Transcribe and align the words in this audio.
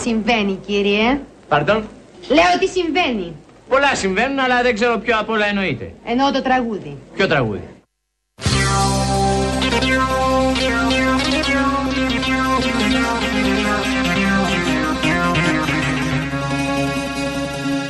συμβαίνει, 0.00 0.58
κύριε; 0.66 1.20
Παρντών. 1.48 1.88
Λέω 2.28 2.58
τι 2.60 2.66
συμβαίνει. 2.66 3.32
Πολλά 3.68 3.94
συμβαίνουν, 3.94 4.38
αλλά 4.38 4.62
δεν 4.62 4.74
ξέρω 4.74 4.98
ποιο 4.98 5.18
απ' 5.18 5.28
όλα 5.28 5.46
εννοείται. 5.46 5.92
Εννοώ 6.04 6.30
το 6.30 6.42
τραγούδι. 6.42 6.96
Ποιο 7.14 7.26
τραγούδι; 7.26 7.68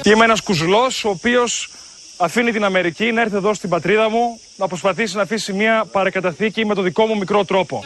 Και 0.02 0.11
είμαι 0.11 0.24
ένας 0.24 0.40
κουζλός 0.40 1.04
ο 1.04 1.08
οποίος 1.08 1.70
αφήνει 2.16 2.52
την 2.52 2.64
Αμερική 2.64 3.12
να 3.12 3.20
έρθει 3.20 3.36
εδώ 3.36 3.54
στην 3.54 3.68
πατρίδα 3.68 4.11
μου 4.11 4.40
να 4.56 4.68
προσπαθήσει 4.68 5.16
να 5.16 5.22
αφήσει 5.22 5.52
μια 5.52 5.84
παρακαταθήκη 5.92 6.66
με 6.66 6.74
το 6.74 6.82
δικό 6.82 7.06
μου 7.06 7.16
μικρό 7.18 7.45
τρόπο. 7.45 7.84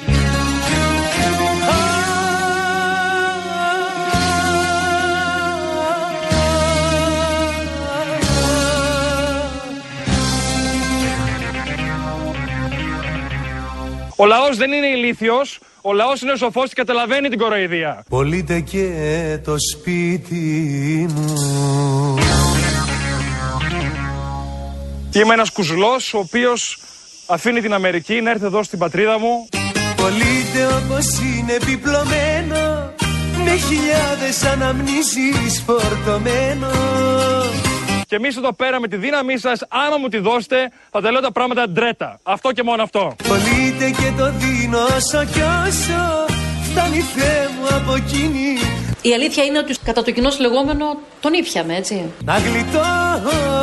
Ο 14.25 14.27
λαός 14.27 14.57
δεν 14.57 14.73
είναι 14.73 14.87
ηλίθιος, 14.87 15.59
ο 15.83 15.93
λαός 15.93 16.21
είναι 16.23 16.37
σοφός 16.37 16.69
και 16.69 16.75
καταλαβαίνει 16.75 17.29
την 17.29 17.39
κοροϊδία. 17.39 18.05
Πολύτε 18.09 18.61
και 18.61 18.89
το 19.45 19.55
σπίτι 19.73 21.07
μου. 21.15 21.35
Και 25.11 25.19
είμαι 25.19 25.35
ένας 25.35 25.51
κουζλός 25.51 26.15
ο 26.15 26.19
οποίος 26.19 26.79
αφήνει 27.27 27.61
την 27.61 27.75
Αμερική 27.75 28.21
να 28.21 28.31
έρθει 28.31 28.45
εδώ 28.45 28.63
στην 28.63 28.79
πατρίδα 28.79 29.19
μου. 29.19 29.49
Πολύτε 29.97 30.67
όπως 30.67 31.19
είναι 31.19 31.53
επιπλωμένο 31.53 32.93
Με 33.45 33.57
χιλιάδες 33.57 34.45
αναμνήσεις 34.45 35.63
φορτωμένο 35.67 36.71
και 38.15 38.21
εμείς 38.21 38.37
εδώ 38.37 38.53
πέρα 38.53 38.81
με 38.81 38.89
τη 38.89 38.97
δύναμή 38.97 39.39
σας, 39.39 39.65
άμα 39.69 39.97
μου 39.99 40.09
τη 40.09 40.19
δώσετε, 40.19 40.71
θα 40.91 41.01
τα 41.01 41.11
λέω 41.11 41.21
τα 41.21 41.33
πράγματα 41.33 41.69
ντρέτα. 41.69 42.21
Αυτό 42.23 42.53
και 42.53 42.63
μόνο 42.63 42.83
αυτό. 42.83 43.17
Πολύτε 43.29 43.91
και 43.91 44.13
το 44.17 44.33
δίνω 44.33 44.79
όσο 44.79 45.25
κι 45.25 45.41
όσο 45.41 46.27
φτάνει 46.71 47.01
Θεέ 47.01 47.49
μου 47.59 47.67
από 47.77 47.95
εκείνη 47.95 48.59
Η 49.03 49.15
αλήθεια 49.15 49.45
είναι 49.45 49.59
ότι 49.59 49.75
κατά 49.85 50.03
το 50.03 50.11
κοινό 50.11 50.31
λεγόμενο 50.39 50.99
τον 51.21 51.33
ήπιαμε, 51.33 51.77
έτσι. 51.77 52.13
Να 52.25 52.39
γλιτώσω 52.39 53.55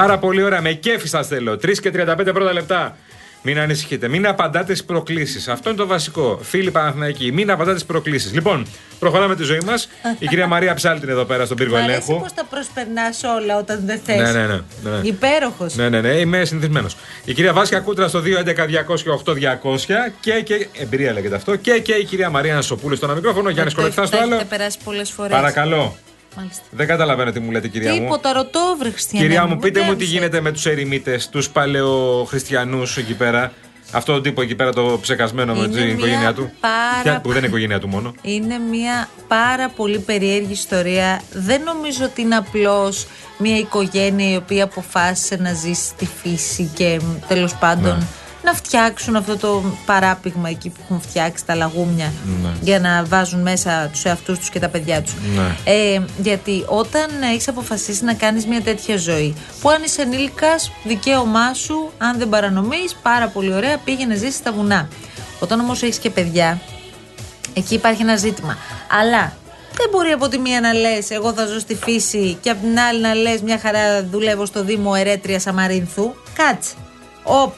Πάρα 0.00 0.18
πολύ 0.18 0.42
ωραία. 0.42 0.60
Με 0.60 0.72
κέφι 0.72 1.08
σας 1.08 1.26
θέλω. 1.26 1.52
3 1.52 1.78
και 1.80 1.90
35 1.94 2.32
πρώτα 2.32 2.52
λεπτά. 2.52 2.96
Μην 3.42 3.58
ανησυχείτε. 3.58 4.08
Μην 4.08 4.26
απαντάτε 4.26 4.74
στις 4.74 4.84
προκλήσεις. 4.86 5.48
Αυτό 5.48 5.68
είναι 5.68 5.78
το 5.78 5.86
βασικό. 5.86 6.38
Φίλοι 6.42 6.70
Παναθηναϊκοί, 6.70 7.32
μην 7.32 7.50
απαντάτε 7.50 7.76
στις 7.76 7.88
προκλήσεις. 7.88 8.32
Λοιπόν, 8.32 8.66
προχωράμε 8.98 9.36
τη 9.36 9.42
ζωή 9.42 9.60
μας. 9.66 9.88
Η 10.18 10.26
κυρία 10.26 10.46
Μαρία 10.46 10.74
Ψάλτη 10.74 11.02
είναι 11.02 11.12
εδώ 11.12 11.24
πέρα 11.24 11.44
στον 11.44 11.56
πύργο 11.56 11.74
Μ' 11.74 11.78
αρέσει 11.78 11.92
ελέγχου. 11.92 12.26
πώ 12.26 12.32
τα 12.34 12.44
προσπερνάς 12.50 13.22
όλα 13.22 13.58
όταν 13.58 13.82
δεν 13.84 14.00
θες. 14.04 14.16
Ναι, 14.16 14.32
ναι, 14.32 14.46
ναι. 14.46 14.60
ναι, 14.82 14.90
ναι. 14.90 15.00
Υπέροχος. 15.02 15.74
Ναι, 15.74 15.88
ναι, 15.88 16.00
ναι, 16.00 16.08
είμαι 16.08 16.44
συνηθισμένος. 16.44 16.96
Η 17.24 17.32
κυρία 17.32 17.52
Βάσια 17.52 17.80
Κούτρα 17.80 18.08
στο 18.08 18.22
211-200-8200 18.22 20.12
και, 20.20 20.32
και. 20.32 20.68
Εμπειρία 20.78 21.12
λέγεται 21.12 21.34
αυτό. 21.34 21.56
Και, 21.56 21.72
και 21.72 21.92
η 21.92 22.04
κυρία 22.04 22.30
Μαρία 22.30 22.54
Νασοπούλη 22.54 22.96
στο 22.96 23.06
ένα 23.06 23.14
μικρόφωνο. 23.14 23.50
Γιάννης 23.50 23.74
Κολεκτάς 23.74 24.08
στο 24.08 24.16
άλλο. 24.16 24.34
Έχετε 24.34 24.48
περάσει 24.48 24.78
πολλές 24.84 25.10
φορές. 25.10 25.32
Παρακαλώ. 25.32 25.96
Μάλιστα. 26.38 26.62
Δεν 26.70 26.86
καταλαβαίνω 26.86 27.30
τι 27.32 27.40
μου 27.40 27.50
λέτε, 27.50 27.68
κυρία 27.68 27.92
μου. 27.94 27.98
Τίποτα, 28.00 28.32
ρωτώ, 28.32 28.60
βρε 28.78 28.90
Χριστιανέ. 28.90 29.26
Κυρία 29.26 29.46
μου, 29.46 29.54
μου, 29.54 29.60
πείτε 29.60 29.78
μου 29.80 29.84
τι 29.84 29.90
μπερδεύεσαι. 29.90 30.12
γίνεται 30.16 30.40
με 30.40 30.52
τους 30.52 30.66
ερημίτες, 30.66 31.28
τους 31.28 31.50
παλαιοχριστιανούς 31.50 32.96
εκεί 32.96 33.14
πέρα. 33.14 33.52
Αυτό 33.92 34.12
τον 34.12 34.22
τύπο 34.22 34.42
εκεί 34.42 34.54
πέρα 34.54 34.72
το 34.72 34.98
ψεκασμένο 35.02 35.54
με 35.54 35.58
Είναι 35.58 35.68
την 35.68 35.84
μια 35.84 35.92
οικογένειά 35.94 36.34
του. 36.34 36.50
πάρα- 36.60 37.02
Ποια- 37.02 37.20
Που 37.20 37.28
δεν 37.28 37.38
είναι 37.38 37.46
οικογένειά 37.46 37.80
του 37.80 37.88
μόνο. 37.88 38.14
Είναι 38.22 38.58
μια 38.58 39.08
πάρα 39.28 39.68
πολύ 39.68 39.98
περίεργη 39.98 40.52
ιστορία. 40.52 41.22
Δεν 41.32 41.62
νομίζω 41.62 42.04
ότι 42.04 42.20
είναι 42.22 42.36
απλώς 42.36 43.06
μια 43.38 43.56
οικογένεια 43.56 44.32
η 44.32 44.36
οποία 44.36 44.64
αποφάσισε 44.64 45.36
να 45.36 45.52
ζήσει 45.52 45.84
στη 45.84 46.08
φύση 46.22 46.70
και 46.74 47.00
τέλος 47.28 47.54
πάντων 47.54 47.96
Ναι. 47.98 48.04
Να 48.48 48.54
φτιάξουν 48.54 49.16
αυτό 49.16 49.36
το 49.36 49.62
παράπηγμα 49.86 50.48
εκεί 50.48 50.68
που 50.68 50.80
έχουν 50.84 51.00
φτιάξει 51.00 51.44
τα 51.44 51.54
λαγούμια 51.54 52.12
Ναι. 52.42 52.48
για 52.60 52.80
να 52.80 53.04
βάζουν 53.04 53.40
μέσα 53.40 53.88
τους 53.92 54.04
εαυτούς 54.04 54.38
τους 54.38 54.50
και 54.50 54.58
τα 54.58 54.68
παιδιά 54.68 55.02
τους. 55.02 55.14
Ναι. 55.34 55.72
Ε, 55.72 56.00
γιατί 56.22 56.64
όταν 56.66 57.10
έχεις 57.32 57.48
αποφασίσει 57.48 58.04
να 58.04 58.14
κάνεις 58.14 58.46
μια 58.46 58.62
τέτοια 58.62 58.96
ζωή 58.96 59.34
που 59.60 59.70
αν 59.70 59.82
είσαι 59.82 60.02
ενήλικας 60.02 60.72
δικαίωμά 60.84 61.54
σου 61.54 61.92
αν 61.98 62.18
δεν 62.18 62.28
παρανομείς 62.28 62.96
πάρα 63.02 63.28
πολύ 63.28 63.54
ωραία 63.54 63.78
πήγαινε 63.78 64.14
ζήσεις 64.14 64.34
στα 64.34 64.52
βουνά. 64.52 64.88
Όταν 65.40 65.60
όμως 65.60 65.82
έχεις 65.82 65.98
και 65.98 66.10
παιδιά 66.10 66.60
Εκεί 67.54 67.74
υπάρχει 67.74 68.02
ένα 68.02 68.16
ζήτημα. 68.16 68.56
Αλλά 69.00 69.32
δεν 69.76 69.88
μπορεί 69.90 70.10
από 70.10 70.28
τη 70.28 70.38
μία 70.38 70.60
να 70.60 70.72
λες: 70.72 71.10
Εγώ 71.10 71.32
θα 71.32 71.46
ζω 71.46 71.58
στη 71.58 71.74
φύση, 71.74 72.38
και 72.40 72.50
από 72.50 72.60
την 72.66 72.78
άλλη 72.78 73.00
να 73.00 73.14
λες: 73.14 73.40
Μια 73.42 73.58
χαρά 73.58 74.04
δουλεύω 74.04 74.46
στο 74.46 74.64
Δήμο 74.64 74.92
Ερέτρια 74.96 75.40
Σαμαρίνθου. 75.40 76.14
Κάτσε. 76.36 76.72
Όπ. 77.22 77.52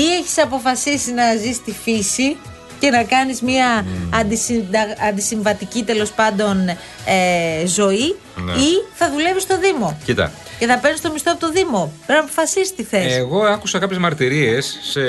Ή 0.00 0.02
έχεις 0.18 0.38
αποφασίσει 0.38 1.12
να 1.12 1.34
ζεις 1.36 1.56
στη 1.56 1.72
φύση 1.84 2.36
και 2.80 2.90
να 2.90 3.02
κάνεις 3.04 3.40
μια 3.40 3.84
αντισυντα- 4.10 4.96
αντισυμβατική 5.08 5.82
τέλος 5.84 6.10
πάντων 6.10 6.68
ε, 7.04 7.66
ζωή 7.66 8.16
Ναι. 8.44 8.52
ή 8.52 8.68
θα 8.94 9.10
δουλεύεις 9.10 9.42
στο 9.42 9.58
Δήμο 9.58 9.98
Κοίτα. 10.04 10.32
και 10.58 10.66
θα 10.66 10.78
παίρνεις 10.78 11.00
το 11.00 11.12
μισθό 11.12 11.30
από 11.32 11.40
το 11.40 11.50
Δήμο. 11.50 11.92
Πρέπει 12.06 12.18
να 12.20 12.24
αποφασίσεις 12.24 12.74
τι 12.74 12.82
θες. 12.82 13.16
Εγώ 13.16 13.42
άκουσα 13.42 13.78
κάποιες 13.78 13.98
μαρτυρίες 13.98 14.78
σε 14.82 15.00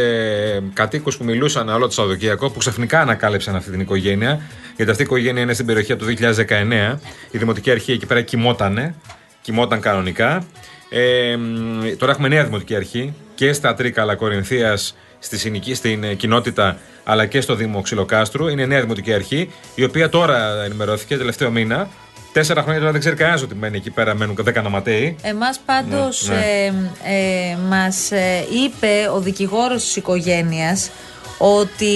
κατοίκους 0.73 1.17
που 1.17 1.23
μιλούσαν 1.23 1.69
όλο 1.69 1.85
το 1.85 1.91
Σαββατοκύριακο 1.93 2.49
που 2.49 2.59
ξαφνικά 2.59 2.99
ανακάλυψαν 3.01 3.55
αυτή 3.55 3.71
την 3.71 3.79
οικογένεια. 3.79 4.41
Γιατί 4.75 4.91
αυτή 4.91 5.03
η 5.03 5.05
οικογένεια 5.05 5.41
είναι 5.41 5.53
στην 5.53 5.65
περιοχή 5.65 5.91
από 5.91 6.01
το 6.05 6.07
2019. 6.07 6.99
Η 7.31 7.37
Δημοτική 7.37 7.71
Αρχή 7.71 7.91
εκεί 7.91 8.05
πέρα 8.05 8.21
κοιμότανε. 8.21 8.95
Κοιμόταν 9.41 9.79
κανονικά. 9.79 10.45
Ε, 10.89 11.35
μ, 11.37 11.97
τώρα 11.97 12.11
έχουμε 12.11 12.27
νέα 12.27 12.43
Δημοτική 12.43 12.75
Αρχή 12.75 13.13
και 13.35 13.53
στα 13.53 13.73
Τρίκαλα 13.73 14.15
Κορινθίας 14.15 14.95
στη 15.19 15.37
συνοική, 15.37 15.73
στην 15.73 16.03
ε, 16.03 16.13
κοινότητα 16.13 16.77
αλλά 17.03 17.25
και 17.25 17.41
στο 17.41 17.55
Δήμο 17.55 17.81
Ξυλοκάστρου. 17.81 18.47
Είναι 18.47 18.65
νέα 18.65 18.81
Δημοτική 18.81 19.13
Αρχή 19.13 19.49
η 19.75 19.83
οποία 19.83 20.09
τώρα 20.09 20.63
ενημερώθηκε 20.63 21.17
τελευταίο 21.17 21.51
μήνα. 21.51 21.89
Τέσσερα 22.33 22.61
χρόνια 22.61 22.79
τώρα 22.79 22.91
δεν 22.91 22.99
ξέρει 22.99 23.15
κανένας 23.15 23.41
ότι 23.41 23.55
μένει 23.55 23.77
εκεί 23.77 23.89
πέρα, 23.89 24.15
μένουν 24.15 24.37
10 24.45 24.61
νοματέοι. 24.63 25.15
Εμάς 25.21 25.59
πάντως 25.65 26.27
Ναι, 26.27 26.35
ναι. 26.35 26.41
ε, 27.03 27.51
ε, 27.51 27.57
μας 27.69 28.11
ε, 28.11 28.45
είπε 28.65 29.09
ο 29.15 29.19
δικηγόρος 29.19 29.83
της 29.83 29.95
οικογένειας 29.95 30.89
ότι 31.37 31.95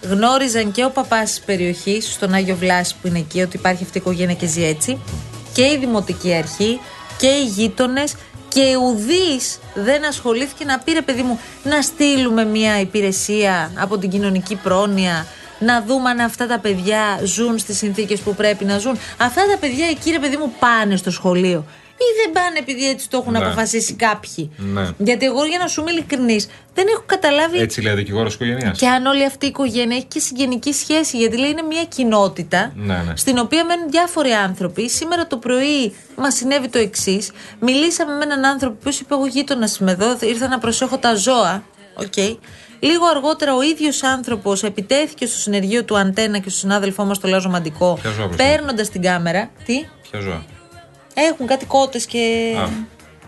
γνώριζαν 0.00 0.72
και 0.72 0.84
ο 0.84 0.90
παπάς 0.90 1.30
της 1.30 1.40
περιοχής, 1.40 2.12
στον 2.12 2.34
Άγιο 2.34 2.56
Βλάση 2.56 2.94
που 3.00 3.06
είναι 3.06 3.18
εκεί, 3.18 3.42
ότι 3.42 3.56
υπάρχει 3.56 3.82
αυτή 3.82 3.98
η 3.98 4.00
οικογένεια 4.00 4.34
και 4.34 4.46
ζει 4.46 4.64
έτσι, 4.64 4.98
και 5.52 5.62
η 5.62 5.76
Δημοτική 5.80 6.34
Αρχή 6.34 6.80
και 7.18 7.26
οι 7.26 7.44
γείτονες 7.44 8.14
και 8.54 8.76
ουδής 8.76 9.58
δεν 9.74 10.06
ασχολήθηκε 10.06 10.64
να 10.64 10.78
πει 10.78 10.92
ρε 10.92 11.02
παιδί 11.02 11.22
μου 11.22 11.40
να 11.62 11.82
στείλουμε 11.82 12.44
μια 12.44 12.80
υπηρεσία 12.80 13.72
από 13.76 13.98
την 13.98 14.10
κοινωνική 14.10 14.56
πρόνοια 14.56 15.26
να 15.58 15.82
δούμε 15.82 16.10
αν 16.10 16.20
αυτά 16.20 16.46
τα 16.46 16.58
παιδιά 16.58 17.20
ζουν 17.24 17.58
στις 17.58 17.76
συνθήκες 17.76 18.20
που 18.20 18.34
πρέπει 18.34 18.64
να 18.64 18.78
ζουν. 18.78 18.98
Αυτά 19.16 19.42
τα 19.46 19.56
παιδιά 19.60 19.86
εκεί 19.88 20.10
ρε 20.10 20.18
παιδί 20.18 20.36
μου 20.36 20.52
πάνε 20.58 20.96
στο 20.96 21.10
σχολείο. 21.10 21.64
Ή 22.04 22.08
δεν 22.22 22.32
πάνε 22.32 22.58
επειδή 22.58 22.88
έτσι 22.88 23.08
το 23.10 23.16
έχουν 23.16 23.32
Ναι. 23.32 23.38
αποφασίσει 23.38 23.92
κάποιοι. 23.94 24.50
Ναι. 24.56 24.88
Γιατί 24.98 25.26
εγώ 25.26 25.44
για 25.44 25.58
να 25.58 25.66
σου 25.66 25.80
είμαι 25.80 25.90
ειλικρινής, 25.90 26.48
δεν 26.74 26.86
έχω 26.92 27.02
καταλάβει 27.06 27.58
Έτσι 27.58 27.80
λέει 27.82 27.92
ο 27.92 27.96
δικηγόρος 27.96 28.36
της 28.36 28.46
οικογένειας. 28.46 28.78
και 28.78 28.88
αν 28.88 29.06
όλη 29.06 29.24
αυτή 29.24 29.44
η 29.46 29.48
οικογένεια 29.48 29.96
έχει 29.96 30.06
και 30.06 30.18
συγγενική 30.20 30.72
σχέση. 30.72 31.16
Γιατί 31.16 31.38
λέει 31.38 31.50
είναι 31.50 31.62
μια 31.62 31.84
κοινότητα 31.84 32.72
Ναι, 32.76 32.94
ναι. 33.06 33.16
στην 33.16 33.38
οποία 33.38 33.64
μένουν 33.64 33.90
διάφοροι 33.90 34.30
άνθρωποι. 34.30 34.88
Σήμερα 34.90 35.26
το 35.26 35.36
πρωί 35.36 35.94
μας 36.16 36.34
συνέβη 36.34 36.68
το 36.68 36.78
εξής. 36.78 37.30
Μιλήσαμε 37.60 38.12
με 38.16 38.24
έναν 38.24 38.44
άνθρωπο 38.44 38.76
που 38.82 38.96
είπε: 39.00 39.14
Εγώ 39.14 39.26
γείτονα 39.26 39.68
είμαι 39.80 39.90
εδώ, 39.92 40.16
ήρθα 40.20 40.48
να 40.48 40.58
προσέχω 40.58 40.98
τα 40.98 41.14
ζώα. 41.14 41.62
Οκ. 41.94 42.16
Λίγο 42.82 43.06
αργότερα 43.06 43.54
ο 43.54 43.62
ίδιος 43.62 44.02
άνθρωπος 44.02 44.62
επιτέθηκε 44.62 45.26
στο 45.26 45.38
συνεργείο 45.38 45.84
του 45.84 45.98
Αντένα 45.98 46.38
και 46.38 46.48
στο 46.50 46.58
συνάδελφό 46.58 47.04
μας 47.04 47.18
το 47.18 47.28
Λάζο 47.28 47.48
Μαντικό, 47.48 47.98
Ποια 48.02 48.10
ζώα 48.10 48.24
προστατεύει; 48.26 48.56
παίρνοντας 48.56 48.88
την 48.90 49.02
κάμερα. 49.02 49.50
Τι; 49.64 49.84
Ποια 50.10 50.20
ζώα; 50.20 50.44
Έχουν 51.14 51.46
κάτι 51.46 51.64
κότες 51.64 52.06
και. 52.06 52.54
Α, 52.58 52.68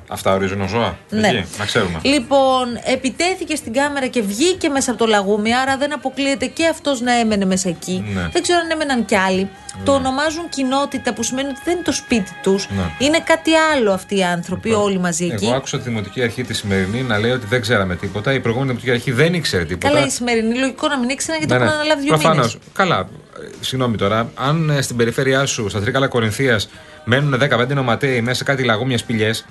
αυτά 0.08 0.32
ορίζουν 0.34 0.68
ζώα. 0.68 0.98
Ναι. 1.10 1.28
Εκεί, 1.28 1.44
να 1.58 1.64
ξέρουμε. 1.64 1.98
Λοιπόν, 2.02 2.78
επιτέθηκε 2.84 3.56
στην 3.56 3.72
κάμερα 3.72 4.06
και 4.06 4.22
βγήκε 4.22 4.68
μέσα 4.68 4.90
από 4.90 4.98
το 4.98 5.06
λαγούμι, 5.06 5.54
άρα 5.54 5.76
δεν 5.76 5.92
αποκλείεται 5.94 6.46
και 6.46 6.66
αυτός 6.66 7.00
να 7.00 7.12
έμενε 7.12 7.44
μέσα 7.44 7.68
εκεί. 7.68 8.04
Ναι. 8.14 8.28
Δεν 8.32 8.42
ξέρω 8.42 8.58
αν 8.64 8.70
έμεναν 8.70 9.04
κι 9.04 9.16
άλλοι. 9.16 9.48
Το 9.84 9.92
ονομάζουν 9.92 10.48
κοινότητα 10.48 11.12
που 11.14 11.22
σημαίνει 11.22 11.48
ότι 11.48 11.60
δεν 11.64 11.74
είναι 11.74 11.82
το 11.82 11.92
σπίτι 11.92 12.30
τους. 12.42 12.68
Ναι. 12.70 13.06
Είναι 13.06 13.18
κάτι 13.20 13.50
άλλο 13.54 13.92
αυτοί 13.92 14.16
οι 14.18 14.22
άνθρωποι, 14.24 14.72
όλοι 14.72 14.98
μαζί 14.98 15.24
εκεί. 15.24 15.44
Εγώ 15.44 15.54
άκουσα 15.54 15.76
τη 15.76 15.82
Δημοτική 15.82 16.22
Αρχή 16.22 16.44
τη 16.44 16.54
σημερινή 16.54 17.02
να 17.02 17.18
λέει 17.18 17.30
ότι 17.30 17.46
δεν 17.46 17.60
ξέραμε 17.60 17.96
τίποτα. 17.96 18.32
Η 18.32 18.40
προηγούμενη 18.40 18.70
Δημοτική 18.72 18.90
Αρχή 18.96 19.12
δεν 19.12 19.34
ήξερε 19.34 19.64
τίποτα. 19.64 19.92
Καλά, 19.94 20.06
η 20.06 20.10
σημερινή 20.10 20.58
λογικό 20.58 20.88
να 20.88 20.98
μην 20.98 21.08
ήξερα 21.08 21.36
γιατί 21.38 21.52
Ναι, 21.52 21.58
έχουν 21.58 21.70
ναι. 21.70 21.74
αναλάβει 21.78 22.00
δύο 22.00 22.08
Προφανώς. 22.10 22.46
μήνες. 22.46 22.58
Καλά. 22.72 22.98
Ε, 22.98 23.48
Συγγνώμη 23.60 23.96
τώρα. 23.96 24.30
Αν 24.34 24.70
ε, 24.70 24.82
στην 24.82 24.96
περιφέρειά 24.96 25.46
σου, 25.46 25.68
στα 25.68 25.80
Τρίκαλα 25.80 26.08
Κορινθίας, 26.08 26.68
μένουν 27.04 27.40
15 27.40 27.68
νοματέοι 27.68 28.20
μέσα 28.20 28.36
σε 28.36 28.44
κάτι 28.44 28.62
λαγούμια 28.62 28.98
σπηλιές, 28.98 29.46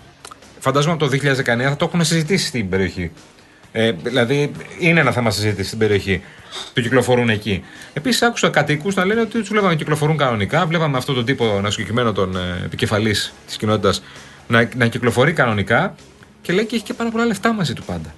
φαντάζομαι 0.59 0.94
από 0.94 1.06
το 1.06 1.12
2019 1.12 1.44
θα 1.44 1.75
το 1.75 1.86
έχουν 1.86 2.03
συζητήσει 2.03 2.45
στην 2.45 2.69
περιοχή. 2.69 3.12
Ε, 3.71 3.92
δηλαδή, 3.92 4.51
είναι 4.80 5.00
ένα 5.00 5.12
θέμα 5.12 5.31
συζήτηση 5.31 5.68
στην 5.68 5.80
περιοχή 5.80 6.21
που 6.74 6.81
κυκλοφορούν 6.81 7.30
εκεί. 7.30 7.63
Επίσης, 7.94 8.21
άκουσα 8.21 8.50
κατοίκους 8.50 8.95
να 8.95 9.06
λένε 9.06 9.21
ότι 9.21 9.39
τους 9.39 9.48
βλέπαμε 9.50 9.71
να 9.71 9.77
κυκλοφορούν 9.77 10.18
κανονικά. 10.18 10.65
Βλέπαμε 10.65 10.98
αυτόν 10.98 11.15
τον 11.15 11.25
τύπο, 11.25 11.56
ένα 11.57 11.69
συγκεκριμένο 11.69 12.12
τον 12.12 12.36
ε, 12.36 12.62
επικεφαλής 12.65 13.33
της 13.45 13.57
κοινότητας, 13.57 14.04
να, 14.47 14.69
να 14.75 14.88
κυκλοφορεί 14.88 15.33
κανονικά 15.33 15.95
και 16.42 16.54
λέει 16.54 16.65
και 16.65 16.75
έχει 16.75 16.83
και 16.83 16.94
πάρα 16.94 17.09
πολλά 17.09 17.25
λεφτά 17.25 17.54
μαζί 17.54 17.74
του 17.74 17.83
πάντα. 17.83 18.13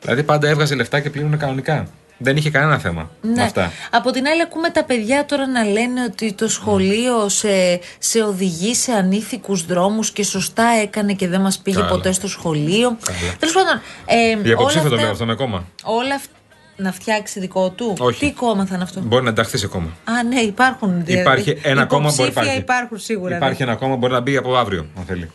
Δηλαδή, 0.00 0.22
πάντα 0.22 0.48
έβγαζε 0.48 0.74
λεφτά 0.74 1.00
και 1.00 1.10
πλήρωνε 1.10 1.36
κανονικά. 1.36 1.86
Δεν 2.22 2.36
είχε 2.36 2.50
κανένα 2.50 2.78
θέμα 2.78 3.10
με 3.22 3.32
Ναι. 3.32 3.42
αυτά. 3.42 3.72
Από 3.90 4.10
την 4.10 4.26
άλλη, 4.26 4.42
ακούμε 4.42 4.70
τα 4.70 4.84
παιδιά 4.84 5.24
τώρα 5.24 5.46
να 5.46 5.64
λένε 5.64 6.02
ότι 6.04 6.32
το 6.32 6.48
σχολείο 6.48 7.28
σε, 7.28 7.80
σε 7.98 8.22
οδηγεί 8.22 8.74
σε 8.74 8.92
ανήθικους 8.92 9.66
δρόμους 9.66 10.10
και 10.10 10.24
σωστά 10.24 10.64
έκανε 10.82 11.12
και 11.12 11.28
δεν 11.28 11.40
μας 11.40 11.58
πήγε 11.58 11.76
Καλά. 11.76 11.88
ποτέ 11.88 12.12
στο 12.12 12.28
σχολείο. 12.28 12.96
Καλά. 13.04 13.18
Τέλος 13.38 13.54
πάντων. 13.54 13.80
Ε, 14.06 14.28
Η 14.30 14.34
όλα 14.34 14.52
αποψήφιο 14.54 14.88
το 14.88 14.94
αυτά- 14.94 15.00
λέω 15.04 15.10
αυτό 15.12 15.26
με 15.26 15.34
κόμμα. 15.34 15.64
Όλα 15.82 16.14
αυτά. 16.14 16.32
Να 16.76 16.92
φτιάξει 16.92 17.40
δικό 17.40 17.70
του; 17.70 17.94
Όχι. 17.98 18.26
Τι 18.26 18.32
κόμμα 18.32 18.66
θα 18.66 18.74
είναι 18.74 18.82
αυτό; 18.84 19.00
Μπορεί 19.00 19.22
να 19.24 19.30
ενταχθεί 19.30 19.58
σε 19.58 19.66
κόμμα. 19.66 19.88
Α, 20.04 20.22
ναι, 20.22 20.40
υπάρχουν. 20.40 21.04
δια- 21.04 21.20
Υπάρχει 21.20 21.58
ένα 21.62 21.84
κόμμα 21.84 22.08
που 22.08 22.14
μπορεί 22.14 22.28
υποψήφια 22.28 22.42
υπάρχει. 22.42 22.60
υπάρχουν 22.60 22.98
σίγουρα. 22.98 23.36
Υπάρχει 23.36 23.64
ναι. 23.64 23.70
ένα 23.70 23.78
κόμμα 23.78 23.92
που 23.92 23.98
μπορεί 23.98 24.12
να 24.12 24.20
μπει 24.20 24.36
από 24.36 24.56
αύριο, 24.56 24.86
αν 24.98 25.04
θέλει. 25.04 25.30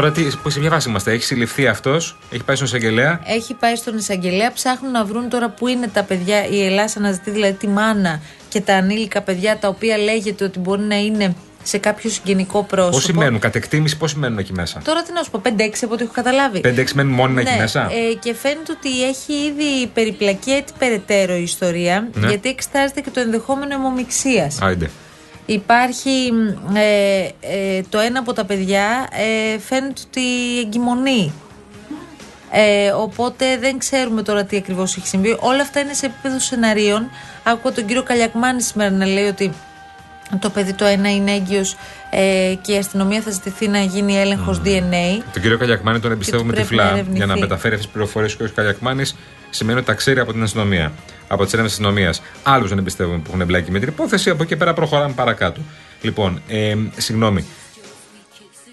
Τώρα 0.00 0.12
τι, 0.12 0.22
που- 0.42 0.50
σε 0.50 0.60
ποια 0.60 0.70
βάση 0.70 0.88
είμαστε, 0.88 1.12
έχει 1.12 1.22
συλληφθεί 1.24 1.66
αυτός, 1.66 2.18
έχει 2.30 2.42
πάει 2.42 2.56
στον 2.56 2.66
εισαγγελέα; 2.68 3.20
Έχει 3.26 3.54
πάει 3.54 3.76
στον 3.76 3.96
εισαγγελέα, 3.96 4.52
ψάχνουν 4.52 4.90
να 4.90 5.04
βρουν 5.04 5.28
τώρα 5.28 5.48
πού 5.48 5.66
είναι 5.66 5.88
τα 5.88 6.02
παιδιά. 6.02 6.46
Η 6.48 6.64
Ελλάδα 6.64 6.92
αναζητεί 6.96 7.30
δηλαδή 7.30 7.52
τη 7.52 7.68
μάνα 7.68 8.20
και 8.48 8.60
τα 8.60 8.74
ανήλικα 8.74 9.22
παιδιά, 9.22 9.58
τα 9.58 9.68
οποία 9.68 9.98
λέγεται 9.98 10.44
ότι 10.44 10.58
μπορεί 10.58 10.82
να 10.82 10.96
είναι 10.96 11.34
σε 11.62 11.78
κάποιο 11.78 12.10
συγγενικό 12.10 12.62
πρόσωπο. 12.64 12.96
Πόσοι 12.96 13.12
μένουν, 13.12 13.38
κατ' 13.38 13.54
εκτίμηση 13.56 13.96
πόσοι 13.96 14.16
μένουν 14.18 14.38
εκεί 14.38 14.52
μέσα; 14.52 14.80
Τώρα 14.84 15.02
τι 15.02 15.12
να 15.12 15.22
σου 15.22 15.30
πω, 15.30 15.40
5-6 15.44 15.50
από 15.82 15.94
ό,τι 15.94 16.02
έχω 16.02 16.12
καταλάβει. 16.12 16.60
5-6 16.64 16.84
μένουν 16.94 17.12
μόνιμα 17.12 17.40
εκεί 17.40 17.50
Ναι, 17.50 17.56
μέσα; 17.58 17.80
ε, 17.82 18.14
και 18.14 18.34
φαίνεται 18.34 18.72
ότι 18.72 19.04
έχει 19.08 19.32
ήδη 19.32 19.86
περιπλακεί 19.94 20.50
έτσι 20.50 20.74
περαιτέρω 20.78 21.34
η 21.36 21.42
ιστορία, 21.42 22.08
Ναι. 22.14 22.28
γιατί 22.28 22.48
εξετάζεται 22.48 23.00
και 23.00 23.10
το 23.10 23.20
ενδεχόμενο 23.20 23.74
αιμομηξία. 23.74 24.50
Άιντε. 24.60 24.90
Υπάρχει 25.50 26.32
μ, 26.32 26.76
ε, 26.76 27.34
ε, 27.40 27.82
το 27.88 27.98
ένα 27.98 28.18
από 28.18 28.32
τα 28.32 28.44
παιδιά 28.44 29.08
ε, 29.10 29.58
φαίνεται 29.58 30.00
ότι 30.06 30.20
εγκυμονεί. 30.64 31.32
Ε, 32.50 32.90
οπότε 32.90 33.56
δεν 33.58 33.78
ξέρουμε 33.78 34.22
τώρα 34.22 34.44
τι 34.44 34.56
ακριβώς 34.56 34.96
έχει 34.96 35.06
συμβεί. 35.06 35.36
Όλα 35.40 35.62
αυτά 35.62 35.80
είναι 35.80 35.92
σε 35.92 36.06
επίπεδο 36.06 36.38
σεναρίων. 36.38 37.10
Άκουγα 37.42 37.74
τον 37.74 37.86
κύριο 37.86 38.02
Καλιακμάνη 38.02 38.62
σήμερα 38.62 38.90
να 38.90 39.06
λέει 39.06 39.24
ότι 39.26 39.52
το 40.38 40.50
παιδί 40.50 40.72
το 40.72 40.84
ένα 40.84 41.14
είναι 41.14 41.32
έγκυος 41.32 41.76
ε, 42.10 42.54
και 42.60 42.72
η 42.72 42.76
αστυνομία 42.76 43.20
θα 43.20 43.30
ζητηθεί 43.30 43.68
να 43.68 43.78
γίνει 43.78 44.18
έλεγχος 44.18 44.60
DNA. 44.64 45.22
Τον 45.32 45.42
κύριο 45.42 45.58
Καλιακμάνη 45.58 46.00
τον 46.00 46.12
εμπιστεύουμε 46.12 46.52
πρέπει 46.52 46.68
τυφλά 46.68 46.84
να 46.84 46.90
ερευνηθεί. 46.90 47.16
για 47.16 47.26
να 47.26 47.36
μεταφέρει 47.36 47.74
αυτές 47.74 47.86
τις 47.86 47.88
πληροφορίες. 47.94 48.34
Ο 48.34 48.44
κ. 48.44 48.48
Καλιακμάνης 48.54 49.16
σημαίνει 49.50 49.78
ότι 49.78 49.86
τα 49.86 49.94
ξέρει 49.94 50.20
από 50.20 50.32
την 50.32 50.42
αστυνομία. 50.42 50.92
Από 51.28 51.44
τις 51.44 51.52
έρευνες 51.52 51.76
της 51.76 51.84
αστυνομίας. 51.84 52.22
Άλλους 52.42 52.68
δεν 52.68 52.78
εμπιστεύουμε 52.78 53.16
που 53.18 53.24
έχουν 53.28 53.40
εμπλάκει 53.40 53.70
με 53.70 53.78
την 53.78 53.88
υπόθεση. 53.88 54.30
Από 54.30 54.42
εκεί 54.42 54.56
πέρα 54.56 54.72
προχωράμε 54.74 55.12
παρακάτω. 55.14 55.60
Λοιπόν, 56.00 56.42
ε, 56.48 56.74
συγγνώμη. 56.96 57.44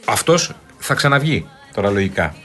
Αυτός 0.06 0.52
θα 0.78 0.94
ξαναβγεί 0.94 1.48
τώρα 1.74 1.90
λογικά. 1.90 2.36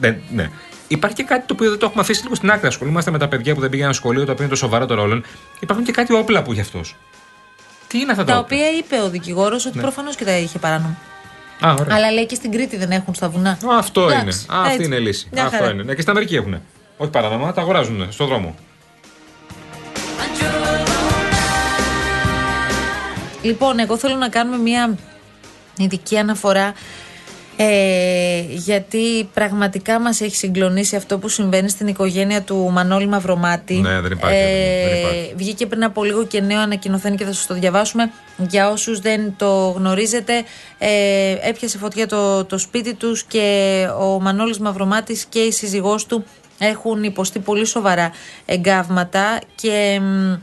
Δεν- 0.00 0.20
ναι. 0.30 0.50
Υπάρχει 0.88 1.16
και 1.16 1.22
κάτι 1.22 1.46
το 1.46 1.54
οποίο 1.54 1.70
δεν 1.70 1.78
το 1.78 1.86
έχουμε 1.86 2.00
αφήσει 2.02 2.22
λίγο 2.22 2.34
στην 2.34 2.50
άκρη. 2.50 2.66
Ασχολούμαστε 2.66 3.10
με 3.10 3.18
τα 3.18 3.28
παιδιά 3.28 3.54
που 3.54 3.60
δεν 3.60 3.70
πήγαιναν 3.70 3.94
σχολείο, 3.94 4.24
τα 4.24 4.32
οποία 4.32 4.44
είναι 4.44 4.54
το 4.54 4.58
σοβαρό 4.60 4.86
των 4.86 4.96
ρόλων. 4.96 5.24
Υπάρχουν 5.60 5.84
και 5.86 5.92
κάτι 5.92 6.12
όπλα 6.14 6.42
που 6.42 6.52
έχει 6.52 6.60
αυτός. 6.60 6.96
Τι 7.86 7.98
είναι 7.98 8.10
αυτά 8.12 8.24
τα, 8.24 8.32
Τα 8.32 8.38
όπλα; 8.38 8.56
οποία 8.58 8.70
είπε 8.78 9.00
ο 9.00 9.10
δικηγόρος 9.10 9.66
ότι 9.66 9.76
Ναι. 9.76 9.82
προφανώς 9.82 10.16
και 10.16 10.24
τα 10.24 10.36
είχε 10.38 10.58
παράνομα. 10.58 10.96
Α, 11.60 11.72
ωραία. 11.80 11.96
Αλλά 11.96 12.10
λέει 12.12 12.26
και 12.26 12.34
στην 12.34 12.50
Κρήτη 12.52 12.76
δεν 12.76 12.90
έχουν 12.90 13.14
στα 13.14 13.28
βουνά. 13.28 13.50
Α, 13.50 13.56
Αυτό 13.78 14.00
Εντάξει, 14.08 14.46
είναι. 14.48 14.58
Α, 14.58 14.60
αυτή 14.60 14.72
έτσι. 14.74 14.86
είναι 14.86 14.96
η 14.96 15.00
λύση. 15.00 15.28
Μια 15.32 15.44
Αυτό 15.44 15.56
χαρά. 15.56 15.70
είναι. 15.70 15.82
Ναι, 15.82 15.94
και 15.94 16.00
στην 16.00 16.10
Αμερική 16.12 16.36
έχουν. 16.36 16.60
Όχι 17.00 17.10
παράνομα, 17.10 17.52
τα 17.52 17.60
αγοράζουν 17.60 18.12
στον 18.12 18.26
δρόμο. 18.26 18.54
Λοιπόν, 23.42 23.78
εγώ 23.78 23.96
θέλω 23.96 24.16
να 24.16 24.28
κάνουμε 24.28 24.56
μια 24.56 24.98
ειδική 25.76 26.18
αναφορά 26.18 26.74
ε, 27.60 28.40
γιατί 28.48 29.28
πραγματικά 29.34 30.00
μας 30.00 30.20
έχει 30.20 30.36
συγκλονίσει 30.36 30.96
αυτό 30.96 31.18
που 31.18 31.28
συμβαίνει 31.28 31.68
στην 31.68 31.86
οικογένεια 31.86 32.42
του 32.42 32.70
Μανώλη 32.72 33.06
Μαυρομάτη. 33.06 33.76
Ε, 33.76 33.80
Ναι, 33.80 34.00
δεν 34.00 34.12
υπάρχει, 34.12 34.38
δεν 34.88 34.98
υπάρχει. 34.98 35.32
Βγήκε 35.36 35.66
πριν 35.66 35.84
από 35.84 36.04
λίγο 36.04 36.26
και 36.26 36.40
νέο 36.40 36.60
ανακοινωθέν 36.60 37.16
και 37.16 37.24
θα 37.24 37.32
σας 37.32 37.46
το 37.46 37.54
διαβάσουμε. 37.54 38.10
Για 38.36 38.70
όσους 38.70 39.00
δεν 39.00 39.34
το 39.36 39.74
γνωρίζετε, 39.76 40.32
ε, 40.78 40.88
έπιασε 41.42 41.78
φωτιά 41.78 42.06
το, 42.06 42.44
το 42.44 42.58
σπίτι 42.58 42.94
τους 42.94 43.22
και 43.22 43.86
ο 44.00 44.20
Μανώλης 44.20 44.58
Μαυρομάτης 44.58 45.24
και 45.24 45.38
η 45.38 45.50
σύζυγός 45.50 46.06
του 46.06 46.24
έχουν 46.58 47.02
υποστεί 47.02 47.38
πολύ 47.38 47.64
σοβαρά 47.64 48.10
εγκάβματα 48.46 49.40
και... 49.54 50.00
μ, 50.02 50.34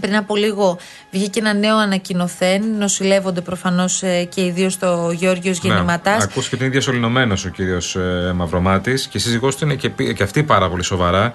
πριν 0.00 0.16
από 0.16 0.36
λίγο 0.36 0.78
βγήκε 1.10 1.38
ένα 1.38 1.54
νέο 1.54 1.76
ανακοινωθέν. 1.76 2.62
Νοσηλεύονται 2.78 3.40
προφανώς 3.40 3.98
και 4.28 4.44
οι 4.44 4.50
δύο 4.50 4.70
στο 4.70 5.10
Γιώργιο 5.14 5.52
Γεννηματάς. 5.62 6.16
Ναι. 6.18 6.22
Ακούστηκε 6.22 6.54
ότι 6.54 6.64
είναι 6.64 6.72
διασωληνωμένο 6.72 7.36
ο 7.46 7.48
κύριος 7.48 7.96
ε, 7.96 8.32
Μαυρομάτης 8.34 9.06
και 9.06 9.18
η 9.18 9.20
σύζυγός 9.20 9.56
του 9.56 9.64
είναι 9.64 9.74
και, 9.74 9.88
πι- 9.90 10.14
και 10.14 10.22
αυτή 10.22 10.42
πάρα 10.42 10.68
πολύ 10.70 10.82
σοβαρά. 10.82 11.34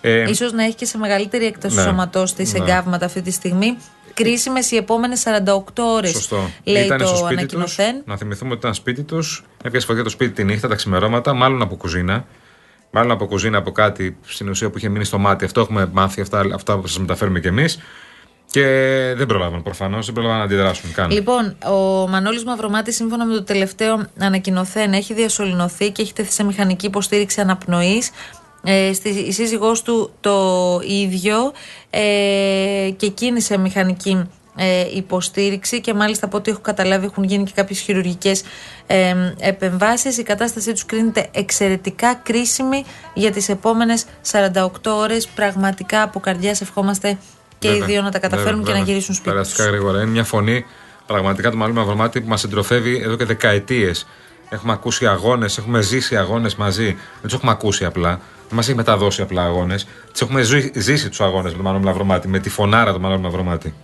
Ε, 0.00 0.30
Ίσως 0.30 0.52
να 0.52 0.64
έχει 0.64 0.74
και 0.74 0.84
σε 0.84 0.98
μεγαλύτερη 0.98 1.44
έκταση 1.46 1.74
Ναι. 1.76 1.82
του 1.82 1.88
σώματό 1.88 2.22
τη 2.36 2.42
Ναι. 2.42 2.58
εγκάβματα 2.58 3.06
αυτή 3.06 3.22
τη 3.22 3.30
στιγμή. 3.30 3.76
Κρίσιμες 4.14 4.70
οι 4.70 4.76
επόμενες 4.76 5.22
48 5.46 5.82
ώρες. 5.82 6.10
Σωστό. 6.10 6.50
Λέει 6.64 6.84
Ήταν 6.84 6.98
το 6.98 7.06
στο 7.06 7.16
σπίτι 7.16 7.28
τους. 7.28 7.38
ανακοινωθέν. 7.38 8.02
Να 8.04 8.16
θυμηθούμε 8.16 8.50
ότι 8.50 8.58
ήταν 8.58 8.74
σπίτι 8.74 9.02
τους. 9.02 9.44
Έπιασε 9.64 9.86
φωτιά 9.86 10.02
το 10.02 10.08
σπίτι 10.10 10.32
τη 10.32 10.44
νύχτα, 10.44 10.68
τα 10.68 10.74
ξημερώματα, 10.74 11.32
μάλλον 11.34 11.62
από 11.62 11.76
κουζίνα. 11.76 12.24
Μάλλον 12.94 13.10
από 13.10 13.26
κουζίνα, 13.26 13.58
από 13.58 13.72
κάτι 13.72 14.16
στην 14.26 14.48
ουσία 14.48 14.70
που 14.70 14.78
είχε 14.78 14.88
μείνει 14.88 15.04
στο 15.04 15.18
μάτι. 15.18 15.44
Αυτό 15.44 15.60
έχουμε 15.60 15.88
μάθει, 15.92 16.20
αυτά, 16.20 16.44
αυτά 16.54 16.78
που 16.78 16.86
σας 16.86 16.98
μεταφέρουμε 16.98 17.40
κι 17.40 17.46
εμείς. 17.46 17.78
Και 18.50 18.64
δεν 19.16 19.26
προλάβαν 19.26 19.62
προφανώς, 19.62 20.04
δεν 20.06 20.14
προλάβαν 20.14 20.38
να 20.38 20.44
αντιδράσουν 20.44 20.92
καν. 20.92 21.10
Λοιπόν, 21.10 21.56
ο 21.66 22.08
Μανώλης 22.08 22.44
Μαυρομάτης 22.44 22.96
σύμφωνα 22.96 23.26
με 23.26 23.34
το 23.34 23.42
τελευταίο 23.42 24.06
ανακοινωθέν 24.18 24.92
έχει 24.92 25.14
διασωληνωθεί 25.14 25.90
και 25.90 26.02
έχει 26.02 26.12
τεθεί 26.12 26.32
σε 26.32 26.44
μηχανική 26.44 26.86
υποστήριξη 26.86 27.40
αναπνοής. 27.40 28.10
Ε, 28.64 28.92
στη, 28.92 29.08
η 29.08 29.32
σύζυγός 29.32 29.82
του 29.82 30.10
το 30.20 30.80
ίδιο 30.86 31.52
ε, 31.90 32.00
και 32.96 33.06
εκείνη 33.06 33.40
σε 33.40 33.58
μηχανική 33.58 34.28
ε, 34.56 34.96
υποστήριξη 34.96 35.80
και 35.80 35.94
μάλιστα 35.94 36.26
από 36.26 36.36
ό,τι 36.36 36.50
έχω 36.50 36.60
καταλάβει 36.60 37.04
έχουν 37.04 37.24
γίνει 37.24 37.44
και 37.44 37.52
κάποιες 37.54 37.80
χειρουργικές 37.80 38.42
ε, 38.86 39.14
επεμβάσεις. 39.38 40.18
Η 40.18 40.22
κατάστασή 40.22 40.72
τους 40.72 40.86
κρίνεται 40.86 41.28
εξαιρετικά 41.32 42.14
κρίσιμη 42.14 42.84
για 43.14 43.30
τις 43.30 43.48
επόμενες 43.48 44.04
48 44.32 44.68
ώρες. 44.84 45.26
Πραγματικά 45.28 46.02
από 46.02 46.20
καρδιάς 46.20 46.60
ευχόμαστε 46.60 47.18
και 47.58 47.68
Βέβαια, 47.68 47.86
οι 47.86 47.90
δύο 47.90 48.02
να 48.02 48.10
τα 48.10 48.18
καταφέρουν 48.18 48.58
βέβαια, 48.58 48.64
και 48.64 48.70
να 48.70 48.78
βέβαια. 48.78 48.92
γυρίσουν 48.92 49.14
σπίτι 49.14 49.36
τους. 49.36 49.42
Περαστικά 49.42 49.64
γρήγορα. 49.64 50.00
Είναι 50.00 50.10
μια 50.10 50.24
φωνή 50.24 50.64
πραγματικά 51.06 51.50
του 51.50 51.56
Μαλού 51.56 51.74
Μαυρομάτη 51.74 52.20
που 52.20 52.28
μας 52.28 52.40
συντροφεύει 52.40 53.00
εδώ 53.04 53.16
και 53.16 53.24
δεκαετίες. 53.24 54.06
Έχουμε 54.48 54.72
ακούσει 54.72 55.06
αγώνες, 55.06 55.58
έχουμε 55.58 55.80
ζήσει 55.80 56.16
αγώνες 56.16 56.54
μαζί. 56.54 56.84
Δεν 56.84 57.22
τους 57.22 57.32
έχουμε 57.32 57.50
ακούσει 57.50 57.84
απλά. 57.84 58.20
μας 58.50 58.68
έχει 58.68 58.76
μεταδώσει 58.76 59.22
απλά 59.22 59.42
αγώνες. 59.44 59.84
Τι 59.84 60.20
έχουμε 60.22 60.42
ζήσει, 60.42 60.72
ζήσει 60.74 61.08
τους 61.08 61.20
αγώνες 61.20 61.50
με 61.50 61.56
τον 61.56 61.66
Μανώλη 61.66 61.84
Μαυρομάτη, 61.84 62.28
με 62.28 62.38
τη 62.38 62.48
φωνάρα 62.48 62.92
του 62.92 63.00
Μανώλη 63.00 63.20
Μαυρομάτη. 63.20 63.74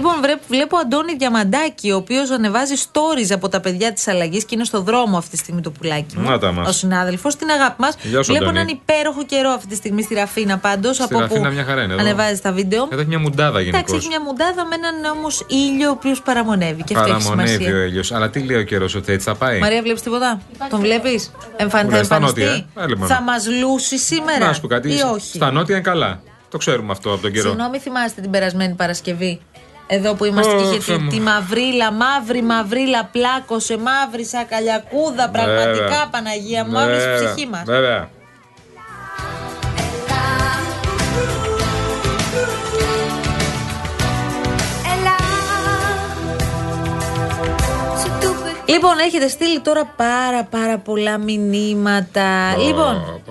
Λοιπόν, 0.00 0.20
βρε- 0.20 0.38
βλέπω 0.48 0.76
Αντώνη 0.76 1.14
Διαμαντάκη, 1.16 1.90
ο 1.90 1.96
οποίος 1.96 2.30
ανεβάζει 2.30 2.74
stories 2.92 3.30
από 3.30 3.48
τα 3.48 3.60
παιδιά 3.60 3.92
της 3.92 4.08
αλλαγής 4.08 4.44
και 4.44 4.54
είναι 4.54 4.64
στο 4.64 4.80
δρόμο 4.80 5.16
αυτή 5.18 5.30
τη 5.30 5.36
στιγμή 5.36 5.60
το 5.60 5.70
πουλάκι 5.70 6.16
μου. 6.18 6.28
Να 6.30 6.38
τα 6.38 6.52
μας. 6.52 6.68
Ο 6.68 6.72
συνάδελφος, 6.72 7.36
την 7.36 7.50
αγάπη 7.50 7.74
μας. 7.82 7.94
Γεια 8.02 8.22
σου, 8.22 8.30
Βλέπω 8.32 8.44
Αντώνη. 8.44 8.58
έναν 8.60 8.68
υπέροχο 8.82 9.24
καιρό 9.24 9.50
αυτή 9.50 9.66
τη 9.66 9.74
στιγμή 9.74 10.02
στη 10.02 10.14
Ραφίνα 10.14 10.58
πάντως. 10.58 10.94
Στη 10.94 11.04
Από 11.04 11.18
Ραφίνα 11.20 11.48
που 11.48 11.54
μια 11.54 11.64
χαρά 11.64 11.82
είναι 11.82 11.92
εδώ. 11.92 12.02
ανεβάζει 12.02 12.40
τα 12.40 12.52
βίντεο. 12.52 12.88
Εδώ 12.90 13.00
έχει 13.00 13.08
μια 13.08 13.18
μουντάδα 13.18 13.60
γενικώς. 13.60 13.80
Εντάξει, 13.80 13.94
έχει 13.96 14.08
μια 14.08 14.20
μουντάδα 14.20 14.64
με 14.66 14.74
έναν 14.74 15.16
όμως 15.16 15.44
ήλιο 15.48 15.88
ο 15.88 15.90
οποίος 15.92 16.22
παραμονεύει 16.22 16.82
και 16.82 16.96
αυτό 16.96 17.12
έχει 17.12 17.22
Παραμονεύει 17.22 17.48
σημασία. 17.52 17.76
ο 17.76 17.82
ήλιος. 17.82 18.12
Αλλά 18.12 18.30
τι 18.30 18.40
λέει 18.40 18.56
ο 18.56 18.62
καιρός, 18.62 18.94
ότι 18.94 19.12
έτσι 19.12 19.26
θα 19.28 19.34
πάει; 19.34 19.58
Μαρία, 19.58 19.82
βλέπεις 19.82 20.02
τίποτα; 20.02 20.40
Τον 20.70 20.80
βλέπεις; 20.80 21.30
Εμφαν... 21.56 21.84
Μου 21.84 21.90
Θα 21.90 21.96
λέει, 21.96 22.04
στα 22.04 22.14
εμφανιστεί; 22.14 22.40
νότια, 22.44 22.64
ε; 22.74 22.84
Έλε, 22.84 22.94
μόνο. 22.96 23.06
Θα 23.14 23.20
μας 23.22 23.46
λούσει 23.60 23.98
σήμερα. 23.98 24.46
Να 24.46 24.52
σου 24.52 24.60
πω 24.60 24.66
κάτι. 24.66 24.88
Ή 24.88 25.00
όχι; 25.14 25.36
Στα 25.36 25.50
νότια 25.52 25.74
είναι 25.74 25.84
καλά. 25.84 26.20
Το 26.50 26.58
ξέρουμε 26.58 26.92
αυτό 26.92 27.12
από 27.12 27.22
τον 27.22 27.32
καιρό. 27.32 27.48
Συγγνώμη, 27.48 27.78
θυμάστε 27.78 28.20
την 28.20 28.30
περασμένη 28.30 28.74
Παρασκευή; 28.74 29.40
Εδώ 29.92 30.14
που 30.14 30.24
είμαστε 30.24 30.54
Ω, 30.54 30.56
και 30.56 30.62
είχε 30.62 30.80
Θεέ 30.80 30.96
τη, 30.96 31.02
μου. 31.02 31.10
τη 31.10 31.20
μαυρίλα, 31.20 31.92
μαύρη 31.92 32.42
μαυρίλα, 32.42 33.04
πλάκωσε, 33.04 33.78
μαύρη 33.78 34.24
σαν 34.24 34.46
καλιακούδα. 34.48 35.28
Πραγματικά, 35.28 35.72
Βέβαια. 35.84 36.08
Παναγία 36.10 36.64
μου, 36.64 36.72
όλη 36.76 36.94
η 36.94 36.98
Βέβαια, 36.98 37.32
ψυχή 37.32 37.46
μας. 37.48 37.62
Βέβαια. 37.64 38.08
Λοιπόν, 48.66 48.98
έχετε 48.98 49.28
στείλει 49.28 49.60
τώρα 49.60 49.84
πάρα 49.96 50.44
πάρα 50.44 50.78
πολλά 50.78 51.18
μηνύματα. 51.18 52.56
Λοιπόν, 52.66 53.22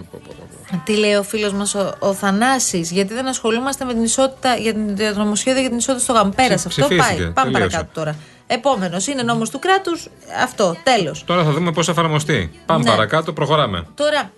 τι 0.83 0.93
λέει 0.97 1.13
ο 1.13 1.23
φίλος 1.23 1.53
μας 1.53 1.75
ο, 1.75 1.93
ο 1.99 2.13
Θανάσης, 2.13 2.91
γιατί 2.91 3.13
δεν 3.13 3.27
ασχολούμαστε 3.27 3.85
με 3.85 3.93
την 3.93 4.03
ισότητα, 4.03 4.55
για 4.55 4.73
την 4.73 4.95
για 4.95 5.13
το 5.13 5.19
νομοσχέδιο 5.19 5.59
για 5.59 5.69
την 5.69 5.77
ισότητα 5.77 6.03
στο 6.03 6.13
γαμπέρα. 6.13 6.55
Ψη- 6.55 6.67
Αυτό 6.67 6.69
ψηφίστηκε, 6.85 7.21
πάει. 7.21 7.31
Πάμε 7.31 7.51
τελείωσε. 7.51 7.69
παρακάτω 7.75 7.99
τώρα. 7.99 8.15
Επόμενος 8.47 9.07
είναι 9.07 9.21
νόμος 9.23 9.49
του 9.49 9.59
κράτους. 9.59 10.07
Αυτό, 10.43 10.75
τέλος. 10.83 11.23
Τώρα 11.25 11.43
θα 11.43 11.51
δούμε 11.51 11.71
πώς 11.71 11.85
θα 11.85 11.91
εφαρμοστεί. 11.91 12.51
Πάμε 12.65 12.83
Ναι. 12.83 12.89
παρακάτω, 12.89 13.33
προχωράμε. 13.33 13.85
Τώρα, 13.95 14.31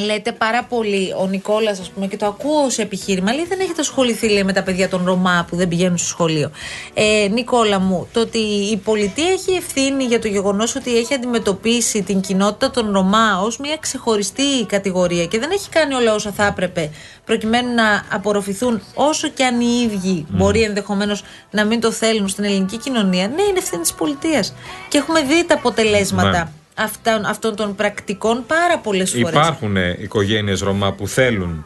λέτε 0.00 0.32
πάρα 0.32 0.64
πολύ, 0.64 1.14
ο 1.18 1.26
Νικόλας, 1.26 1.80
ας 1.80 1.90
πούμε, 1.90 2.06
και 2.06 2.16
το 2.16 2.26
ακούω 2.26 2.64
ως 2.64 2.78
επιχείρημα, 2.78 3.32
λέει 3.32 3.44
δεν 3.48 3.60
έχετε 3.60 3.80
ασχοληθεί 3.80 4.28
λέει, 4.28 4.44
με 4.44 4.52
τα 4.52 4.62
παιδιά 4.62 4.88
των 4.88 5.04
Ρωμά 5.04 5.46
που 5.50 5.56
δεν 5.56 5.68
πηγαίνουν 5.68 5.98
στο 5.98 6.08
σχολείο. 6.08 6.50
Ε, 6.94 7.28
Νικόλα 7.30 7.78
μου, 7.78 8.08
το 8.12 8.20
ότι 8.20 8.38
η 8.38 8.76
πολιτεία 8.76 9.28
έχει 9.28 9.52
ευθύνη 9.52 10.04
για 10.04 10.18
το 10.18 10.28
γεγονός 10.28 10.74
ότι 10.76 10.96
έχει 10.96 11.14
αντιμετωπίσει 11.14 12.02
την 12.02 12.20
κοινότητα 12.20 12.70
των 12.70 12.92
Ρωμά 12.92 13.40
ως 13.40 13.58
μια 13.58 13.76
ξεχωριστή 13.80 14.66
κατηγορία 14.66 15.26
και 15.26 15.38
δεν 15.38 15.50
έχει 15.50 15.68
κάνει 15.68 15.94
όλα 15.94 16.14
όσα 16.14 16.32
θα 16.32 16.46
έπρεπε 16.46 16.90
προκειμένου 17.24 17.74
να 17.74 18.04
απορροφηθούν 18.10 18.82
όσο 18.94 19.28
και 19.28 19.44
αν 19.44 19.60
οι 19.60 19.90
ίδιοι 19.90 20.26
μπορεί 20.28 20.62
ενδεχομένως 20.62 21.22
να 21.50 21.64
μην 21.64 21.80
το 21.80 21.90
θέλουν 21.90 22.28
στην 22.28 22.44
ελληνική 22.44 22.78
κοινωνία. 22.78 23.28
Ναι, 23.28 23.42
είναι 23.42 23.58
ευθύνη 23.58 23.82
της 23.82 23.92
πολιτείας. 23.92 24.54
Και 24.88 24.98
έχουμε 24.98 25.20
δει 25.20 25.44
τα 25.46 25.54
αποτελέσματα 25.54 26.30
Ναι. 26.30 26.63
Αυτών, 26.74 27.24
αυτών 27.24 27.56
των 27.56 27.74
πρακτικών 27.74 28.44
πάρα 28.46 28.78
πολλές 28.78 29.10
φορές. 29.10 29.28
Υπάρχουν 29.28 29.76
οικογένειες 29.76 30.60
Ρωμά 30.60 30.92
που 30.92 31.08
θέλουν 31.08 31.64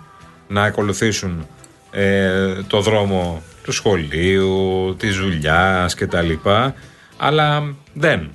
να 0.48 0.62
ακολουθήσουν 0.62 1.46
ε, 1.90 2.54
το 2.66 2.80
δρόμο 2.80 3.42
του 3.62 3.72
σχολείου, 3.72 4.94
της 4.98 5.16
δουλειάς 5.16 5.94
κτλ. 5.94 6.32
Αλλά 7.16 7.74
δεν. 7.92 8.30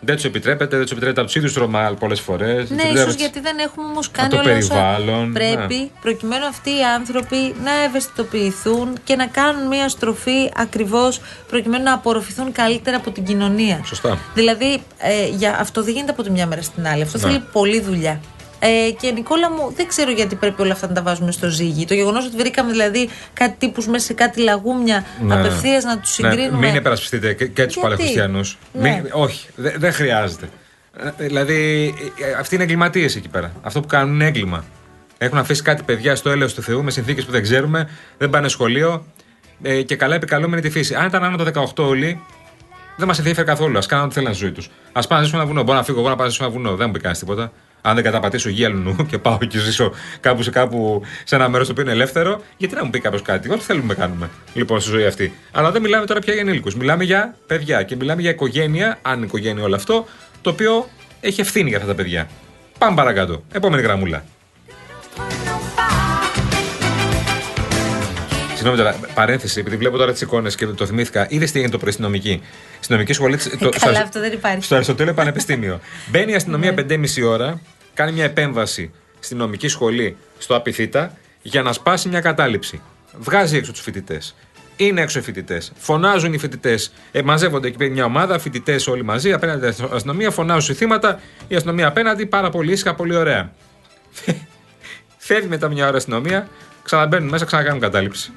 Δεν 0.00 0.14
τους 0.14 0.24
επιτρέπεται, 0.24 0.70
δεν 0.76 0.80
τους 0.80 0.90
επιτρέπεται 0.90 1.20
από 1.20 1.30
τους 1.30 1.42
ίδιου 1.42 1.62
Ρωμά 1.62 1.94
πολλές 1.98 2.20
φορές. 2.20 2.70
Ναι, 2.70 2.82
ίσως 2.82 3.14
γιατί 3.14 3.40
δεν 3.40 3.58
έχουμε 3.58 3.86
όμως 3.86 4.10
κάνει 4.10 4.28
το 4.28 4.36
όλα 4.36 4.56
όσα 4.56 4.68
περιβάλλον, 4.68 5.32
πρέπει 5.32 5.74
ναι. 5.74 5.88
προκειμένου 6.00 6.46
αυτοί 6.46 6.70
οι 6.70 6.84
άνθρωποι 6.96 7.54
να 7.64 7.70
ευαισθητοποιηθούν 7.84 8.98
και 9.04 9.16
να 9.16 9.26
κάνουν 9.26 9.66
μια 9.66 9.88
στροφή 9.88 10.50
ακριβώς 10.56 11.20
προκειμένου 11.48 11.84
να 11.84 11.92
απορροφηθούν 11.92 12.52
καλύτερα 12.52 12.96
από 12.96 13.10
την 13.10 13.24
κοινωνία. 13.24 13.80
Σωστά. 13.84 14.18
Δηλαδή, 14.34 14.82
ε, 14.98 15.26
για 15.28 15.58
αυτό 15.60 15.82
δεν 15.82 15.92
γίνεται 15.94 16.10
από 16.12 16.22
τη 16.22 16.30
μια 16.30 16.46
μέρα 16.46 16.62
στην 16.62 16.86
άλλη. 16.86 17.02
Αυτό 17.02 17.18
Ναι. 17.18 17.24
θέλει 17.24 17.44
πολλή 17.52 17.80
δουλειά. 17.80 18.20
Ε, 18.62 18.90
και 19.00 19.10
Νικόλα 19.10 19.50
μου, 19.50 19.72
δεν 19.76 19.86
ξέρω 19.88 20.10
γιατί 20.10 20.34
πρέπει 20.34 20.62
όλα 20.62 20.72
αυτά 20.72 20.86
να 20.86 20.92
τα 20.94 21.02
βάζουμε 21.02 21.32
στο 21.32 21.48
ζύγι. 21.48 21.84
Το 21.84 21.94
γεγονός 21.94 22.26
ότι 22.26 22.36
βρήκαμε 22.36 22.70
δηλαδή 22.70 23.08
κάτι 23.32 23.54
τύπους 23.58 23.86
μέσα 23.86 24.04
σε 24.04 24.12
κάτι 24.14 24.40
λαγούμια 24.40 25.04
Ναι. 25.22 25.34
απευθείας 25.34 25.84
να 25.84 25.98
τους 25.98 26.10
συγκρίνουμε. 26.12 26.58
Ναι, 26.60 26.66
μην 26.66 26.74
υπερασπιστείτε 26.76 27.32
και, 27.34 27.46
και 27.46 27.64
τους 27.64 27.74
Γιατί; 27.74 27.80
παλαιοχριστιανούς. 27.80 28.58
Ναι. 28.72 29.02
Όχι, 29.12 29.48
δε- 29.56 29.72
δεν 29.78 29.92
χρειάζεται. 29.92 30.48
Ε, 31.18 31.26
Δηλαδή, 31.26 31.94
ε, 32.20 32.32
αυτοί 32.38 32.54
είναι 32.54 32.64
εγκληματίες 32.64 33.16
εκεί 33.16 33.28
πέρα. 33.28 33.52
Αυτό 33.62 33.80
που 33.80 33.86
κάνουν 33.86 34.14
είναι 34.14 34.24
έγκλημα. 34.26 34.64
Έχουν 35.18 35.38
αφήσει 35.38 35.62
κάτι 35.62 35.82
παιδιά 35.82 36.16
στο 36.16 36.30
έλεος 36.30 36.54
του 36.54 36.62
Θεού 36.62 36.82
με 36.84 36.90
συνθήκες 36.90 37.24
που 37.24 37.30
δεν 37.32 37.42
ξέρουμε, 37.42 37.88
δεν 38.18 38.30
πάνε 38.30 38.48
σχολείο 38.48 39.04
ε, 39.62 39.82
και 39.82 39.96
καλά 39.96 40.14
επικαλούμενοι 40.14 40.62
τη 40.62 40.70
φύση. 40.70 40.94
Αν 40.94 41.06
ήταν 41.06 41.24
άνω 41.24 41.36
τα 41.36 41.52
18 41.74 41.84
όλοι, 41.84 42.20
δεν 42.96 43.06
μας 43.08 43.18
ενδιαφέρει 43.18 43.46
καθόλου. 43.46 43.78
Α 43.78 43.82
κάνουν 43.88 44.04
ό,τι 44.04 44.14
θέλουν 44.14 44.34
στη 44.34 44.42
ζωή 44.44 44.52
τους. 44.52 44.70
Α 44.92 45.00
πάνε 45.00 45.20
να 45.20 45.22
ζήσουν 45.22 45.38
ένα 45.38 45.48
βουνό. 45.48 45.62
Μπορώ 45.62 45.78
να 45.78 45.84
φύγω 45.84 45.98
εγώ 46.00 46.08
να 46.08 46.14
πάω 46.16 46.24
να 46.24 46.30
ζήσω 46.30 46.44
ένα 46.44 46.52
βουνό. 46.52 46.76
Δεν 46.76 46.86
μου 46.86 46.92
πει 46.92 47.00
κανείς 47.00 47.18
τίποτα. 47.18 47.52
Αν 47.82 47.94
δεν 47.94 48.04
καταπατήσω 48.04 48.48
γη 48.48 48.64
αλλού 48.64 48.96
και 49.08 49.18
πάω 49.18 49.38
και 49.38 49.58
ζήσω 49.58 49.92
κάπου 50.20 50.42
σε, 50.42 50.50
κάπου, 50.50 51.02
σε 51.24 51.34
ένα 51.34 51.48
μέρος 51.48 51.66
το 51.66 51.72
οποίο 51.72 51.84
είναι 51.84 51.92
ελεύθερο, 51.92 52.42
γιατί 52.56 52.74
να 52.74 52.84
μου 52.84 52.90
πει 52.90 53.00
κάποιος 53.00 53.22
κάτι. 53.22 53.50
Ό,τι 53.50 53.64
θέλουμε 53.64 53.94
κάνουμε 53.94 54.30
λοιπόν 54.54 54.80
στη 54.80 54.90
ζωή 54.90 55.06
αυτή. 55.06 55.32
Αλλά 55.52 55.70
δεν 55.70 55.82
μιλάμε 55.82 56.06
τώρα 56.06 56.20
πια 56.20 56.32
για 56.32 56.42
ενήλικους. 56.42 56.74
Μιλάμε 56.74 57.04
για 57.04 57.34
παιδιά 57.46 57.82
και 57.82 57.96
μιλάμε 57.96 58.20
για 58.20 58.30
οικογένεια, 58.30 58.98
αν 59.02 59.16
είναι 59.16 59.26
οικογένεια 59.26 59.64
όλο 59.64 59.74
αυτό, 59.74 60.06
το 60.42 60.50
οποίο 60.50 60.88
έχει 61.20 61.40
ευθύνη 61.40 61.68
για 61.68 61.78
αυτά 61.78 61.88
τα 61.88 61.94
παιδιά. 61.94 62.28
Πάμε 62.78 62.96
παρακάτω. 62.96 63.42
Επόμενη 63.52 63.82
γραμμούλα. 63.82 64.24
Συγγνώμη 68.60 68.82
τώρα, 68.82 69.08
παρένθεση, 69.14 69.60
επειδή 69.60 69.76
βλέπω 69.76 69.96
τώρα 69.96 70.12
τις 70.12 70.20
εικόνες 70.20 70.54
και 70.54 70.66
το 70.66 70.86
θυμήθηκα. 70.86 71.26
Είδες 71.28 71.50
τι 71.50 71.56
έγινε 71.58 71.72
το 71.72 71.78
πρωί 71.78 71.92
στην 71.92 72.04
νομική. 72.04 72.42
Στην 72.80 72.94
νομική 72.94 73.12
σχολή. 73.12 73.36
της- 73.36 73.48
το- 73.58 73.66
Ε, 73.74 73.78
Καλά, 73.78 73.94
στο- 73.94 74.04
αυτό 74.04 74.20
δεν 74.20 74.32
υπάρχει. 74.32 74.64
Στο 74.64 74.74
Αριστοτέλειο 74.74 75.14
Πανεπιστήμιο. 75.14 75.80
Μπαίνει 76.10 76.32
η 76.32 76.34
αστυνομία 76.34 76.70
Ναι. 76.72 76.82
5,5 76.82 77.22
ώρα, 77.22 77.60
κάνει 77.94 78.12
μια 78.12 78.24
επέμβαση 78.24 78.90
στην 79.20 79.36
νομική 79.36 79.68
σχολή 79.68 80.16
στο 80.38 80.54
Απιθύτα 80.56 81.16
για 81.42 81.62
να 81.62 81.72
σπάσει 81.72 82.08
μια 82.08 82.20
κατάληψη. 82.20 82.80
Βγάζει 83.18 83.56
έξω 83.56 83.72
τους 83.72 83.80
φοιτητές. 83.80 84.34
Είναι 84.76 85.00
έξω 85.00 85.18
οι 85.18 85.22
φοιτητές. 85.22 85.72
Φωνάζουν 85.76 86.32
οι 86.32 86.38
φοιτητές. 86.38 86.92
Ε, 87.12 87.22
μαζεύονται 87.22 87.68
εκεί 87.68 87.76
πέρα 87.76 87.90
μια 87.90 88.04
ομάδα, 88.04 88.38
φοιτητές 88.38 88.86
όλοι 88.86 89.04
μαζί, 89.04 89.32
απέναντι 89.32 89.70
στην 89.72 89.88
αστυνομία, 89.92 90.30
φωνάζουν 90.30 90.74
οι 90.74 90.76
θύματα. 90.76 91.20
Η 91.48 91.54
αστυνομία 91.54 91.86
απέναντι, 91.86 92.26
πάρα 92.26 92.50
πολύ 92.50 92.72
ήσυχα, 92.72 92.94
πολύ 92.94 93.16
ωραία. 93.16 93.52
Φεύγει 95.16 95.48
μετά 95.48 95.68
μια 95.68 95.84
ώρα 95.84 95.94
η 95.94 95.96
αστυνομία, 95.96 96.48
ξαναμπαίνουν 96.82 97.28
μέσα, 97.28 97.44
ξανακάνουν 97.44 97.80
κατάληψη. 97.80 98.32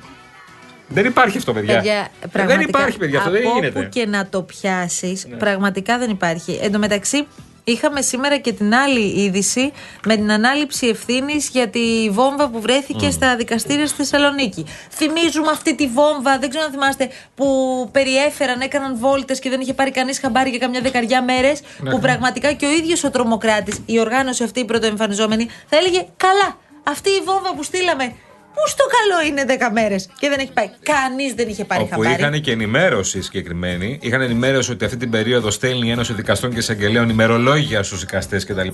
Δεν 0.88 1.05
υπάρχει 1.05 1.38
αυτό, 1.38 1.53
παιδιά. 1.53 1.75
Παιδιά, 1.75 1.93
Ε, 1.93 2.07
δεν 2.19 2.29
πραγματικά, 2.31 2.63
υπάρχει, 2.79 2.97
παιδιά, 2.97 3.19
αυτό 3.19 3.31
δεν 3.31 3.47
από 3.47 3.53
γίνεται. 3.55 3.79
Ναι. 3.79 3.85
όπου 3.85 3.89
και 3.93 4.05
να 4.05 4.27
το 4.27 4.41
πιάσεις, 4.41 5.27
πραγματικά 5.38 5.97
δεν 5.97 6.09
υπάρχει. 6.09 6.59
Εν 6.62 6.71
τω 6.71 6.79
μεταξύ, 6.79 7.27
είχαμε 7.63 8.01
σήμερα 8.01 8.38
και 8.38 8.53
την 8.53 8.75
άλλη 8.75 9.21
είδηση 9.21 9.71
με 10.05 10.15
την 10.15 10.31
ανάληψη 10.31 10.88
ευθύνης 10.88 11.50
για 11.50 11.67
τη 11.67 12.09
βόμβα 12.09 12.50
που 12.50 12.62
βρέθηκε 12.62 13.09
στα 13.12 13.35
δικαστήρια 13.35 13.88
στη 13.88 13.95
Θεσσαλονίκη. 13.95 14.65
Θυμίζουμε 14.89 15.51
αυτή 15.51 15.75
τη 15.75 15.88
βόμβα, 15.88 16.39
δεν 16.39 16.50
ξέρω 16.50 16.65
αν 16.65 16.71
θυμάστε, 16.71 17.09
που 17.35 17.45
περιέφεραν, 17.91 18.62
έκαναν 18.62 18.97
βόλτες 18.97 19.39
και 19.39 19.50
δεν 19.50 19.62
είχε 19.62 19.73
πάρει 19.73 19.91
κανείς 19.91 20.19
χαμπάρι 20.19 20.50
για 20.50 20.59
καμιά 20.59 20.81
δεκαριά 20.81 21.23
μέρες. 21.23 21.62
Ναι. 21.79 21.89
που 21.89 22.00
πραγματικά 22.00 22.53
και 22.53 22.65
ο 22.65 22.71
ίδιος 22.71 23.03
ο 23.03 23.09
τρομοκράτης, 23.09 23.81
η 23.85 24.00
οργάνωση 24.00 24.43
αυτή 24.43 24.59
η 24.59 24.65
πρωτοεμφανιζόμενη, 24.65 25.47
θα 25.67 25.77
έλεγε 25.77 26.05
Καλά, 26.17 26.57
αυτή 26.83 27.09
η 27.09 27.21
βόμβα 27.25 27.53
που 27.55 27.63
στείλαμε. 27.63 28.13
Πού 28.53 28.67
στο 28.69 28.83
καλό 28.83 29.27
είναι 29.27 29.45
10 29.69 29.72
μέρες 29.74 30.10
και 30.19 30.29
δεν 30.29 30.39
έχει 30.39 30.51
πάει; 30.53 30.69
Κανείς 30.83 31.33
δεν 31.33 31.48
είχε 31.50 31.65
πάρει 31.65 31.81
Όπου 31.81 31.91
χαμπάρι. 32.01 32.22
είχαν 32.22 32.41
και 32.41 32.51
ενημέρωση 32.51 33.22
συγκεκριμένη. 33.22 34.00
Είχαν 34.01 34.22
ενημέρωση 34.22 34.72
ότι 34.72 34.86
αυτή 34.86 34.98
την 34.98 35.10
περίοδο 35.10 35.51
στέλνει 35.51 35.88
η 35.88 35.91
Ένωση 35.91 36.13
Δικαστών 36.13 36.51
και 36.51 36.57
Εισαγγελέων 36.60 37.10
ημερολόγια 37.10 37.83
στους 37.83 38.00
δικαστές 38.00 38.45
κτλ. 38.45 38.67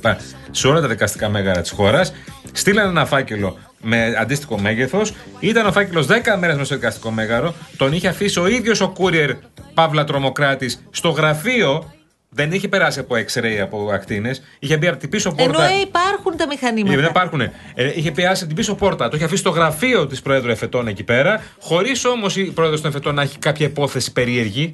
σε 0.51 0.67
όλα 0.67 0.81
τα 0.81 0.87
δικαστικά 0.87 1.29
μέγαρα 1.29 1.61
της 1.61 1.71
χώρας. 1.71 2.13
Στείλαν 2.51 2.89
ένα 2.89 3.05
φάκελο 3.05 3.57
με 3.81 4.15
αντίστοιχο 4.19 4.59
μέγεθος. 4.59 5.13
Ήταν 5.39 5.65
ο 5.65 5.71
φάκελος 5.71 6.05
10 6.07 6.11
μέρες 6.39 6.55
μέσα 6.55 6.65
στο 6.65 6.75
δικαστικό 6.75 7.11
μέγαρο. 7.11 7.53
Τον 7.77 7.93
είχε 7.93 8.07
αφήσει 8.07 8.39
ο 8.39 8.47
ίδιος 8.47 8.81
ο 8.81 8.93
courier 8.97 9.29
Παύλα 9.73 10.03
Τρομοκράτης 10.03 10.83
στο 10.91 11.09
γραφείο. 11.09 11.93
Δεν 12.31 12.51
είχε 12.51 12.67
περάσει 12.67 12.99
από 12.99 13.15
X-ray 13.15 13.57
από 13.61 13.89
ακτίνες. 13.93 14.41
Είχε 14.59 14.77
μπει 14.77 14.87
από 14.87 14.97
την 14.97 15.09
πίσω 15.09 15.33
Ενώ 15.37 15.51
πόρτα. 15.51 15.69
ε, 15.69 15.79
υπάρχουν 15.79 16.37
τα 16.37 16.47
μηχανήματα. 16.47 16.93
Ε, 16.93 16.95
δεν 16.97 17.05
υπάρχουν. 17.09 17.41
Ε, 17.41 17.51
είχε 17.95 18.11
πιάσει 18.11 18.47
την 18.47 18.55
πίσω 18.55 18.75
πόρτα. 18.75 19.09
Το 19.09 19.15
είχε 19.15 19.25
αφήσει 19.25 19.41
στο 19.41 19.49
γραφείο 19.49 20.07
της 20.07 20.21
Πρόεδρου 20.21 20.51
Εφετών 20.51 20.87
εκεί 20.87 21.03
πέρα. 21.03 21.43
Χωρίς 21.61 22.05
όμως 22.05 22.35
η 22.37 22.43
Πρόεδρος 22.43 22.81
των 22.81 22.89
Εφετών 22.89 23.15
να 23.15 23.21
έχει 23.21 23.37
κάποια 23.37 23.65
υπόθεση 23.65 24.11
περίεργη. 24.11 24.71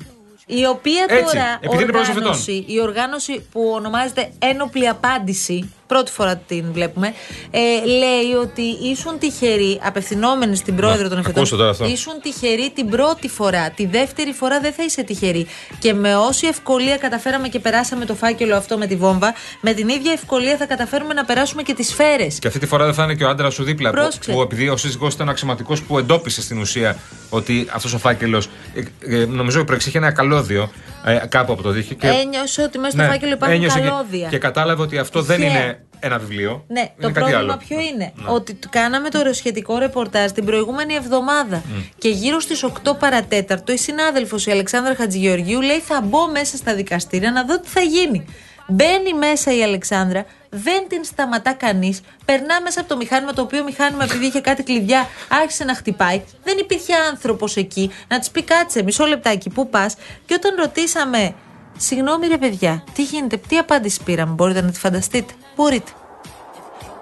Η 0.47 0.65
οποία 0.65 1.05
Έτσι, 1.09 1.23
τώρα 1.23 1.59
επειδή 1.61 1.83
είναι 1.83 1.91
πρόεδρος 1.91 2.15
οργάνωση, 2.15 2.65
η 2.67 2.81
οργάνωση 2.81 3.45
που 3.51 3.71
ονομάζεται 3.75 4.31
Ένοπλη 4.39 4.87
Απάντηση, 4.87 5.73
πρώτη 5.87 6.11
φορά 6.11 6.35
την 6.35 6.65
βλέπουμε, 6.71 7.13
ε, 7.51 7.59
λέει 7.85 8.33
ότι 8.41 8.61
ήσουν 8.61 9.19
τυχεροί, 9.19 9.79
απευθυνόμενοι 9.83 10.55
στην 10.55 10.75
πρόεδρο 10.75 11.09
των 11.09 11.17
εφετών, 11.17 11.37
ακούσω 11.37 11.55
τώρα 11.55 11.69
αυτό. 11.69 11.85
ήσουν 11.85 12.13
τυχεροί 12.21 12.71
την 12.75 12.89
πρώτη 12.89 13.27
φορά. 13.27 13.69
Τη 13.69 13.85
δεύτερη 13.85 14.31
φορά 14.31 14.59
δεν 14.59 14.73
θα 14.73 14.83
είσαι 14.83 15.03
τυχερή. 15.03 15.47
Και 15.79 15.93
με 15.93 16.15
όση 16.15 16.47
ευκολία 16.47 16.97
καταφέραμε 16.97 17.47
και 17.47 17.59
περάσαμε 17.59 18.05
το 18.05 18.15
φάκελο 18.15 18.55
αυτό 18.55 18.77
με 18.77 18.85
τη 18.87 18.95
βόμβα, 18.95 19.33
με 19.61 19.73
την 19.73 19.87
ίδια 19.89 20.11
ευκολία 20.11 20.57
θα 20.57 20.65
καταφέρουμε 20.65 21.13
να 21.13 21.25
περάσουμε 21.25 21.61
και 21.61 21.73
τις 21.73 21.87
σφαίρες. 21.87 22.39
Και 22.39 22.47
αυτή 22.47 22.59
τη 22.59 22.65
φορά 22.65 22.85
δεν 22.85 22.93
θα 22.93 23.03
είναι 23.03 23.15
και 23.15 23.23
ο 23.23 23.29
άντρας 23.29 23.53
σου 23.53 23.63
δίπλα. 23.63 23.89
Που, 23.89 23.95
Πρόσεξε. 23.95 24.31
που 24.31 24.41
επειδή 24.41 24.69
ο 24.69 24.77
σύζυγός 24.77 25.13
ήταν 25.13 25.29
αξιωματικός 25.29 25.81
που 25.81 25.97
εντόπισε 25.97 26.41
στην 26.41 26.59
ουσία 26.59 26.97
ότι 27.29 27.67
αυτός 27.73 27.93
ο 27.93 27.97
φάκελος. 27.97 28.49
Ε, 28.73 29.15
ε, 29.15 29.25
νομίζω 29.25 29.63
προεξήχε 29.63 29.97
ένα 29.97 30.11
καλώδιο 30.11 30.71
ε, 31.05 31.19
κάπου 31.29 31.53
από 31.53 31.61
το 31.61 31.69
δίχτυ. 31.69 31.95
Και, 31.95 32.07
Ένιωσε 32.07 32.61
ότι 32.61 32.77
μέσα 32.77 32.97
στο 32.97 33.05
φάκελο 33.11 33.33
υπάρχουν 33.33 33.57
ένιωσε 33.57 33.79
και- 33.79 33.87
καλώδια. 33.87 34.27
Και, 34.29 34.37
κατάλαβε 34.37 34.81
ότι 34.81 34.97
αυτό 34.97 35.21
δεν 35.21 35.39
Τυχαία. 35.39 35.51
είναι 35.63 35.74
ένα 35.99 36.17
βιβλίο. 36.17 36.63
Ναι, 36.67 36.79
είναι 36.79 36.91
το 36.99 37.07
κάτι 37.07 37.19
πρόβλημα 37.19 37.39
άλλο. 37.39 37.57
ποιο 37.67 37.79
είναι; 37.79 38.13
Ότι 38.25 38.53
το 38.53 38.67
κάναμε 38.71 39.09
το 39.09 39.33
σχετικό 39.33 39.77
ρεπορτάζ 39.77 40.31
την 40.31 40.45
προηγούμενη 40.45 40.93
εβδομάδα. 40.93 41.63
Και 41.97 42.09
γύρω 42.09 42.39
στις 42.39 42.63
8 42.63 42.97
παρατέταρτο 42.99 43.71
η 43.71 43.77
συνάδελφος 43.77 44.45
η 44.45 44.51
Αλεξάνδρα 44.51 44.95
Χατζηγεωργίου 44.95 45.61
λέει: 45.61 45.79
Θα 45.79 46.01
μπω 46.01 46.27
μέσα 46.27 46.57
στα 46.57 46.75
δικαστήρια 46.75 47.31
να 47.31 47.43
δω 47.43 47.59
τι 47.59 47.67
θα 47.67 47.81
γίνει. 47.81 48.25
Μπαίνει 48.67 49.13
μέσα 49.13 49.55
η 49.55 49.63
Αλεξάνδρα, 49.63 50.25
δεν 50.49 50.87
την 50.87 51.03
σταματά 51.03 51.53
κανείς. 51.53 52.01
Περνά 52.25 52.61
μέσα 52.61 52.79
από 52.79 52.89
το 52.89 52.97
μηχάνημα, 52.97 53.33
το 53.33 53.41
οποίο 53.41 53.63
μηχάνημα, 53.63 54.03
επειδή 54.03 54.25
είχε 54.25 54.39
κάτι 54.41 54.63
κλειδιά, 54.63 55.07
άρχισε 55.29 55.63
να 55.63 55.75
χτυπάει. 55.75 56.21
Δεν 56.43 56.57
υπήρχε 56.57 56.93
άνθρωπος 57.09 57.55
εκεί 57.55 57.91
να 58.07 58.19
της 58.19 58.29
πει: 58.29 58.43
Κάτσε, 58.43 58.83
μισό 58.83 59.05
λεπτάκι, 59.05 59.49
πού 59.49 59.69
πας. 59.69 59.95
Και 60.25 60.33
όταν 60.33 60.55
ρωτήσαμε, 60.55 61.33
Συγγνώμη 61.77 62.27
ρε 62.27 62.37
παιδιά, 62.37 62.83
τι 62.93 63.03
γίνεται, 63.03 63.37
τι 63.37 63.57
απάντηση 63.57 64.03
πήραμε, 64.03 64.33
μπορείτε 64.33 64.61
να 64.61 64.71
τη 64.71 64.79
φανταστείτε. 64.79 65.33
Μπορείτε 65.55 65.91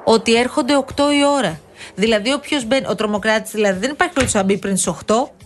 ότι 0.03 0.36
έρχονται 0.36 0.86
8 0.96 1.00
η 1.13 1.25
ώρα. 1.25 1.60
Δηλαδή, 1.96 2.34
όποιος 2.34 2.65
μπαίνει. 2.65 2.86
Ο 2.88 2.96
τρομοκράτης 2.96 3.51
δηλαδή 3.51 3.80
δεν 3.80 3.89
υπάρχει 3.89 4.13
περίπτωση 4.13 4.38
να 4.38 4.44
μπει 4.44 4.58
πριν 4.58 4.75
τι 4.75 4.84
8. 4.86 4.92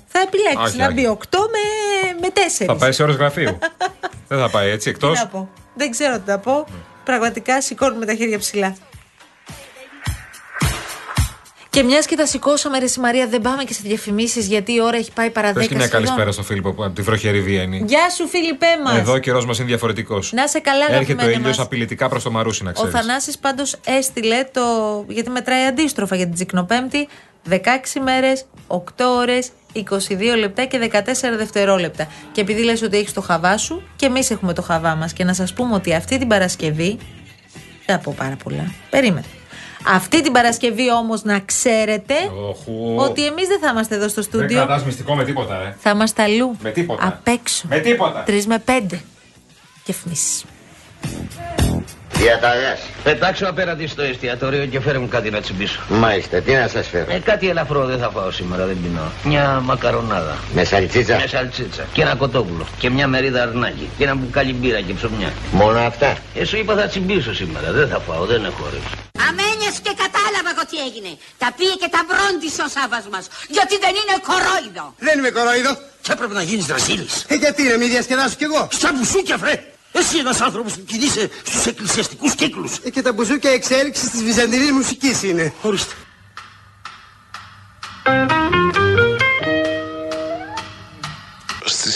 Θα 0.08 0.20
επιλέξει 0.20 0.58
Όχι, 0.66 0.78
να 0.78 0.86
όχι. 0.86 0.94
μπει 0.94 1.18
8 1.30 1.38
με, 1.38 2.20
με 2.22 2.28
4. 2.62 2.66
Θα 2.66 2.76
πάει 2.76 2.92
σε 2.92 3.04
ώρες 3.04 3.16
γραφείου. 3.16 3.58
δεν 4.28 4.40
θα 4.40 4.50
πάει 4.50 4.70
έτσι 4.70 4.90
εκτό. 4.90 5.12
Τι 5.12 5.18
να 5.18 5.28
πω. 5.28 5.50
Δεν 5.74 5.92
ξέρω 5.92 6.20
τι 6.20 6.30
να 6.30 6.40
πω. 6.40 6.66
Πραγματικά 7.04 7.62
σηκώνουμε 7.62 8.06
τα 8.06 8.14
χέρια 8.14 8.40
ψηλά. 8.40 8.76
Και 11.78 11.84
μιας 11.84 12.06
και 12.06 12.16
τα 12.16 12.26
σηκώσαμε, 12.26 12.80
ρε 12.80 12.86
η 12.86 13.00
Μαρία, 13.00 13.28
δεν 13.28 13.42
πάμε 13.42 13.64
και 13.64 13.74
σε 13.74 13.82
διαφημίσεις 13.84 14.48
γιατί 14.48 14.74
η 14.74 14.82
ώρα 14.82 14.98
έχει 14.98 15.12
πάει 15.12 15.30
παρά 15.30 15.52
10 15.52 15.54
Πες 15.54 15.68
και 15.68 15.76
μια 15.76 15.84
σχεδόν. 15.84 16.04
καλησπέρα 16.04 16.32
στο 16.32 16.44
Φίλιππο 16.44 16.74
που 16.74 16.84
από 16.84 16.94
τη 16.96 17.02
βροχερή 17.02 17.42
Βιέννη. 17.42 17.84
Γεια 17.88 18.10
σου, 18.10 18.28
Φίλιππέ 18.28 18.66
μας. 18.84 18.98
Εδώ 18.98 19.14
ο 19.14 19.18
καιρός 19.18 19.46
μας 19.46 19.58
είναι 19.58 19.68
διαφορετικός. 19.68 20.32
Να 20.34 20.44
είσαι 20.44 20.60
καλά, 20.60 20.84
Έρχεται 20.84 20.98
ο 20.98 21.02
αγαπημένε 21.04 21.32
ήλιος 21.32 21.58
μας. 21.58 21.66
απειλητικά 21.66 22.10
προς 22.10 22.24
το 22.24 22.32
Μαρούσι, 22.32 22.64
να 22.64 22.70
Ο 22.70 22.74
ξέρεις. 22.74 22.94
Θανάσης 22.94 23.38
πάντως 23.38 23.76
έστειλε 23.86 24.48
το. 24.54 24.62
γιατί 25.08 25.30
μετράει 25.30 25.66
αντίστροφα 25.66 26.16
για 26.16 26.26
την 26.26 26.34
Τσικνοπέμπτη 26.34 27.08
16 27.50 28.00
μέρες, 28.04 28.46
8 28.68 29.06
ώρες, 29.18 29.50
22 29.74 30.36
λεπτά 30.38 30.66
και 30.66 30.78
14 30.78 31.38
δευτερόλεπτα. 31.38 32.08
Και 32.32 32.42
επειδή 32.42 32.64
λες 32.64 32.82
ότι 32.82 32.98
έχεις 32.98 33.14
το 33.14 33.22
χαβά 33.22 33.58
σου, 33.58 33.82
και 33.96 34.06
εμείς 34.06 34.32
έχουμε 34.32 34.54
το 34.54 34.62
χαβά 34.62 34.96
μας. 34.96 35.14
Και 35.14 35.24
να 35.24 35.34
σας 35.34 35.54
πούμε 35.54 35.74
ότι 35.74 35.94
αυτή 35.94 36.18
την 36.18 36.28
Παρασκευή. 36.28 36.98
Δεν 37.86 37.96
θα 37.96 38.00
πω 38.00 38.14
πάρα 38.18 38.36
πολλά. 38.44 38.72
Περίμενε. 38.90 39.26
Αυτή 39.94 40.22
την 40.22 40.32
Παρασκευή 40.32 40.92
όμως 40.92 41.24
να 41.24 41.40
ξέρετε 41.40 42.14
Οχου. 42.50 42.96
ότι 42.96 43.26
εμείς 43.26 43.48
δεν 43.48 43.60
θα 43.60 43.70
είμαστε 43.72 43.96
εδώ 43.96 44.08
στο 44.08 44.22
Δεν 44.22 44.30
στούντιο. 44.30 44.58
κρατάς 44.58 44.84
μυστικό 44.84 45.16
με 45.16 45.24
τίποτα, 45.24 45.56
ε. 45.56 45.76
Θα 45.80 45.90
είμαστε 45.90 46.24
αλλού. 46.24 46.56
Με 46.62 46.70
τίποτα. 46.70 47.08
Απ' 47.08 47.28
έξω. 47.28 47.66
Με 47.70 47.80
τίποτα. 47.80 48.24
Τρεις 48.24 48.48
με 48.48 48.60
πέντε. 48.60 49.02
Και 49.84 49.94
φνήσεις. 49.94 50.44
Διαταγές. 52.14 52.80
Πετάξω 53.04 53.46
απέναντι 53.48 53.88
στο 53.88 54.02
εστιατόριο 54.02 54.66
και 54.66 54.80
φέρε 54.80 54.98
μου 54.98 55.08
κάτι 55.08 55.30
να 55.30 55.42
τσιμπήσω. 55.42 55.80
Μάλιστα, 55.90 56.42
τι 56.42 56.54
να 56.54 56.68
σας 56.68 56.88
φέρω. 56.88 57.06
Ε, 57.14 57.20
κάτι 57.20 57.50
ελαφρό 57.50 57.86
δεν 57.86 57.98
θα 58.00 58.10
φάω 58.10 58.32
σήμερα, 58.32 58.66
δεν 58.66 58.78
πεινώ. 58.84 59.12
Μια 59.24 59.60
μακαρονάδα. 59.64 60.38
Με 60.54 60.64
σαλτσίτσα. 60.64 61.16
Με 61.18 61.28
σαλτσίτσα. 61.28 61.86
Και 61.94 62.02
ένα 62.02 62.16
κοτόπουλο. 62.16 62.66
Και 62.80 62.90
μια 62.90 63.08
μερίδα 63.08 63.42
αρνάκι. 63.42 63.90
Και 63.98 64.04
ένα 64.04 64.16
μπουκάλι 64.16 64.54
μπύρα 64.54 64.82
και 64.82 64.94
ψωμιά. 64.94 65.32
Μόνο 65.52 65.80
αυτά. 65.80 66.16
Ε, 66.36 66.44
σου 66.46 66.58
είπα 66.58 66.76
θα 66.76 66.88
τσιμπήσω 66.88 67.34
σήμερα. 67.34 67.72
Δεν 67.72 67.88
θα 67.88 68.00
φάω, 68.00 68.26
δεν 68.26 68.46
έχω 68.46 68.64
όρεξη. 68.66 68.90
Αμένιες 69.68 69.80
και 69.86 69.94
κατάλαβα 70.04 70.50
εγώ 70.54 70.64
τι 70.70 70.78
έγινε. 70.88 71.12
Τα 71.38 71.50
πήγε 71.58 71.76
και 71.82 71.90
τα 71.96 72.02
μπρόντισε 72.08 72.62
ο 72.68 72.70
Σάββας 72.76 73.06
μας. 73.14 73.26
Γιατί 73.56 73.76
δεν 73.84 73.94
είναι 74.00 74.16
κορόιδο. 74.30 74.86
Δεν 75.08 75.16
είμαι 75.20 75.32
κορόιδο. 75.38 75.74
Και 76.02 76.12
έπρεπε 76.12 76.34
να 76.34 76.44
γίνεις 76.50 76.66
δρασίλης. 76.66 77.26
Ε, 77.28 77.36
γιατί 77.36 77.62
να 77.64 77.78
μην 77.78 77.90
διασκεδάσω 77.90 78.36
κι 78.36 78.44
εγώ. 78.44 78.68
Σαν 78.72 78.96
μπουσούκια, 78.96 79.38
βρε! 79.38 79.56
Εσύ 79.92 80.18
ένας 80.18 80.42
άνθρωπος 80.42 80.74
που 80.74 80.84
κινείσαι 80.84 81.30
στους 81.44 81.66
εκκλησιαστικούς 81.66 82.36
κύκλους. 82.36 82.78
Ε, 82.84 82.90
και 82.90 83.02
τα 83.02 83.12
μπουζούκια 83.14 83.52
εξέλιξης 83.52 84.10
της 84.10 84.24
βυζαντινής 84.24 84.72
μουσικής 84.72 85.24
είναι. 85.24 85.54
Ορίστε. 85.62 85.94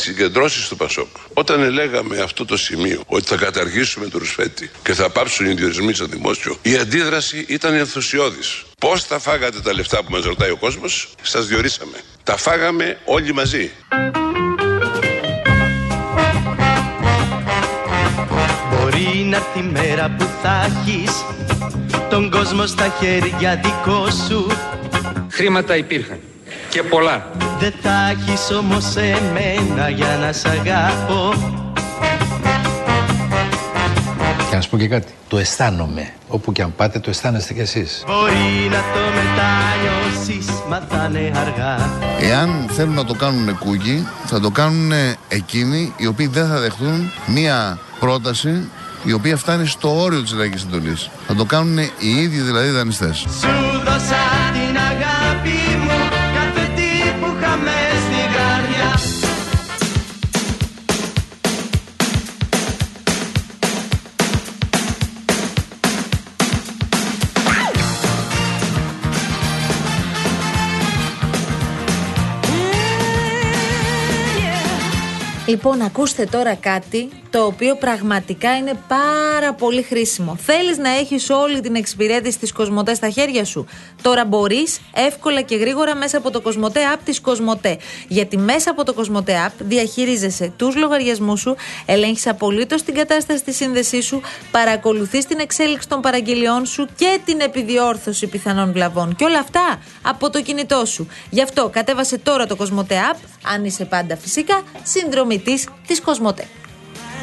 Στις 0.02 0.14
συγκεντρώσεις 0.14 0.68
του 0.68 0.76
Πασόκ. 0.76 1.08
Όταν 1.34 1.70
λέγαμε 1.70 2.18
αυτό 2.18 2.46
το 2.46 2.58
σημείο 2.58 3.04
ότι 3.08 3.26
θα 3.26 3.36
καταργήσουμε 3.36 4.08
το 4.08 4.18
ρουσφέτη 4.18 4.72
και 4.84 4.94
θα 4.94 5.10
πάψουν 5.10 5.46
οι 5.46 5.54
διορισμοί 5.54 5.94
στο 5.94 6.06
δημόσιο, 6.06 6.58
η 6.62 6.78
αντίδραση 6.78 7.46
ήταν 7.48 7.74
ενθουσιώδης. 7.74 8.64
Πώς 8.80 9.08
τα 9.08 9.20
φάγατε 9.20 9.60
τα 9.60 9.74
λεφτά 9.74 10.04
που 10.04 10.12
μας 10.12 10.24
ρωτάει 10.24 10.50
ο 10.50 10.58
κόσμος, 10.58 11.08
σας 11.22 11.48
διορίσαμε. 11.48 11.98
Τα 12.24 12.38
φάγαμε 12.38 12.98
όλοι 13.06 13.34
μαζί. 13.34 13.72
Μπορεί 18.72 19.26
να 19.30 19.38
έρθει 19.38 19.60
η 19.60 19.70
μέρα 19.72 20.16
που 20.18 20.30
θα 20.42 20.72
έχεις 20.86 21.12
τον 22.10 22.30
κόσμο 22.30 22.66
στα 22.68 22.96
χέρια 23.00 23.62
δικό 23.64 24.10
σου 24.28 24.48
Χρήματα 25.30 25.76
υπήρχαν 25.76 26.20
και 26.72 26.84
πολλά. 26.84 27.30
Δεν 27.60 27.74
θα 27.82 28.10
έχεις 28.10 28.52
όμως 28.52 28.96
εμένα 28.96 29.90
για 29.90 30.18
να 30.22 30.32
σ' 30.32 30.46
αγαπώ 30.46 31.34
Και 34.50 34.56
να 34.56 34.62
σου 34.62 34.70
πω 34.70 34.78
και 34.78 34.88
κάτι. 34.88 35.14
Το 35.28 35.38
αισθάνομαι. 35.38 36.14
Όπου 36.28 36.52
και 36.52 36.62
αν 36.62 36.74
πάτε, 36.76 37.00
το 37.00 37.10
αισθάνεστε 37.10 37.54
κι 37.54 37.60
εσείς. 37.60 38.04
Μπορεί 38.08 38.70
να 38.70 38.78
το 38.78 39.00
μετανιώσεις 39.16 40.46
μα 40.70 40.82
θα 40.90 41.10
είναι 41.10 41.40
αργά 41.40 41.90
Εάν 42.20 42.66
θέλουν 42.70 42.94
να 42.94 43.06
το 43.06 43.14
κάνουν 43.14 43.58
κούκι, 43.58 44.08
θα 44.26 44.40
το 44.40 44.50
κάνουν 44.50 44.92
εκείνοι 45.28 45.94
οι 45.98 46.08
οποίοι 46.08 46.28
δεν 46.28 46.48
θα 46.48 46.60
δεχτούν 46.60 47.12
μία 47.26 47.80
πρόταση 48.00 48.70
η 49.04 49.14
οποία 49.14 49.38
φτάνει 49.38 49.66
στο 49.68 50.02
όριο 50.02 50.22
της 50.22 50.34
λαϊκής 50.34 50.64
εντολής. 50.64 51.10
Θα 51.28 51.36
το 51.36 51.46
κάνουν 51.46 51.78
οι 51.78 52.10
ίδιοι 52.10 52.40
δηλαδή 52.40 52.68
οι 52.68 52.72
δανειστές. 52.72 53.18
Σου 53.18 53.82
δώσα 53.86 54.24
την 54.54 54.71
Λοιπόν, 75.52 75.82
ακούστε 75.82 76.26
τώρα 76.26 76.56
κάτι 76.56 77.10
το 77.30 77.46
οποίο 77.46 77.76
πραγματικά 77.76 78.58
είναι 78.58 78.74
πάρα 78.88 79.54
πολύ 79.54 79.82
χρήσιμο. 79.82 80.36
Θέλεις 80.36 80.78
να 80.78 80.90
έχεις 80.90 81.30
όλη 81.30 81.62
την 81.62 81.76
εξυπηρέτηση 81.76 82.40
της 82.40 82.52
Κοσμοτέ 82.52 82.94
στα 82.94 83.10
χέρια 83.10 83.46
σου; 83.46 83.66
Τώρα 84.02 84.26
μπορείς 84.26 84.80
εύκολα 84.94 85.42
και 85.42 85.56
γρήγορα 85.56 85.96
μέσα 85.96 86.18
από 86.18 86.32
το 86.32 86.42
Κοσμοτέ 86.42 86.80
App 86.96 87.00
της 87.06 87.22
Κοσμοτέ. 87.22 87.78
Γιατί 88.08 88.38
μέσα 88.38 88.72
από 88.72 88.84
το 88.84 88.94
Κοσμοτέ 88.94 89.34
App 89.48 89.54
διαχειρίζεσαι 89.60 90.54
τους 90.58 90.76
λογαριασμούς 90.76 91.40
σου, 91.40 91.56
ελέγχεις 91.86 92.28
απολύτως 92.28 92.84
την 92.84 92.94
κατάσταση 92.94 93.44
της 93.44 93.56
σύνδεσής 93.56 94.06
σου, 94.06 94.22
παρακολουθείς 94.52 95.26
την 95.26 95.40
εξέλιξη 95.40 95.88
των 95.88 96.02
παραγγελιών 96.02 96.66
σου 96.66 96.88
και 96.96 97.20
την 97.26 97.40
επιδιόρθωση 97.40 98.28
πιθανών 98.28 98.72
βλαβών. 98.72 99.16
Και 99.16 99.24
όλα 99.24 99.40
αυτά 99.40 99.80
από 100.02 100.30
το 100.30 100.42
κινητό 100.42 100.86
σου. 100.86 101.08
Γι' 101.30 101.42
αυτό 101.42 101.70
κατέβασε 101.70 102.18
τώρα 102.18 102.46
το 102.46 102.56
Κοσμοτέ 102.56 102.96
App, 103.14 103.18
αν 103.54 103.66
είσαι 103.66 103.86
πάντα 103.86 104.18
φυσικά 104.18 104.62
συνδρομητής 105.42 105.68
της 105.88 106.02
Κοσμοτέ. 106.02 106.48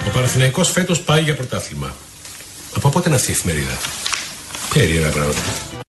Ο 0.07 0.11
Παναθηναϊκός 0.11 0.71
φέτος 0.71 1.01
πάει 1.01 1.23
για 1.23 1.35
πρωτάθλημα. 1.35 1.95
Από 2.77 2.89
πότε 2.89 3.09
είναι 3.09 3.17
αυτή 3.17 3.31
η 3.31 3.33
εφημερίδα; 3.33 3.79
Περίεργα 4.75 5.09
πράγματα. 5.09 5.39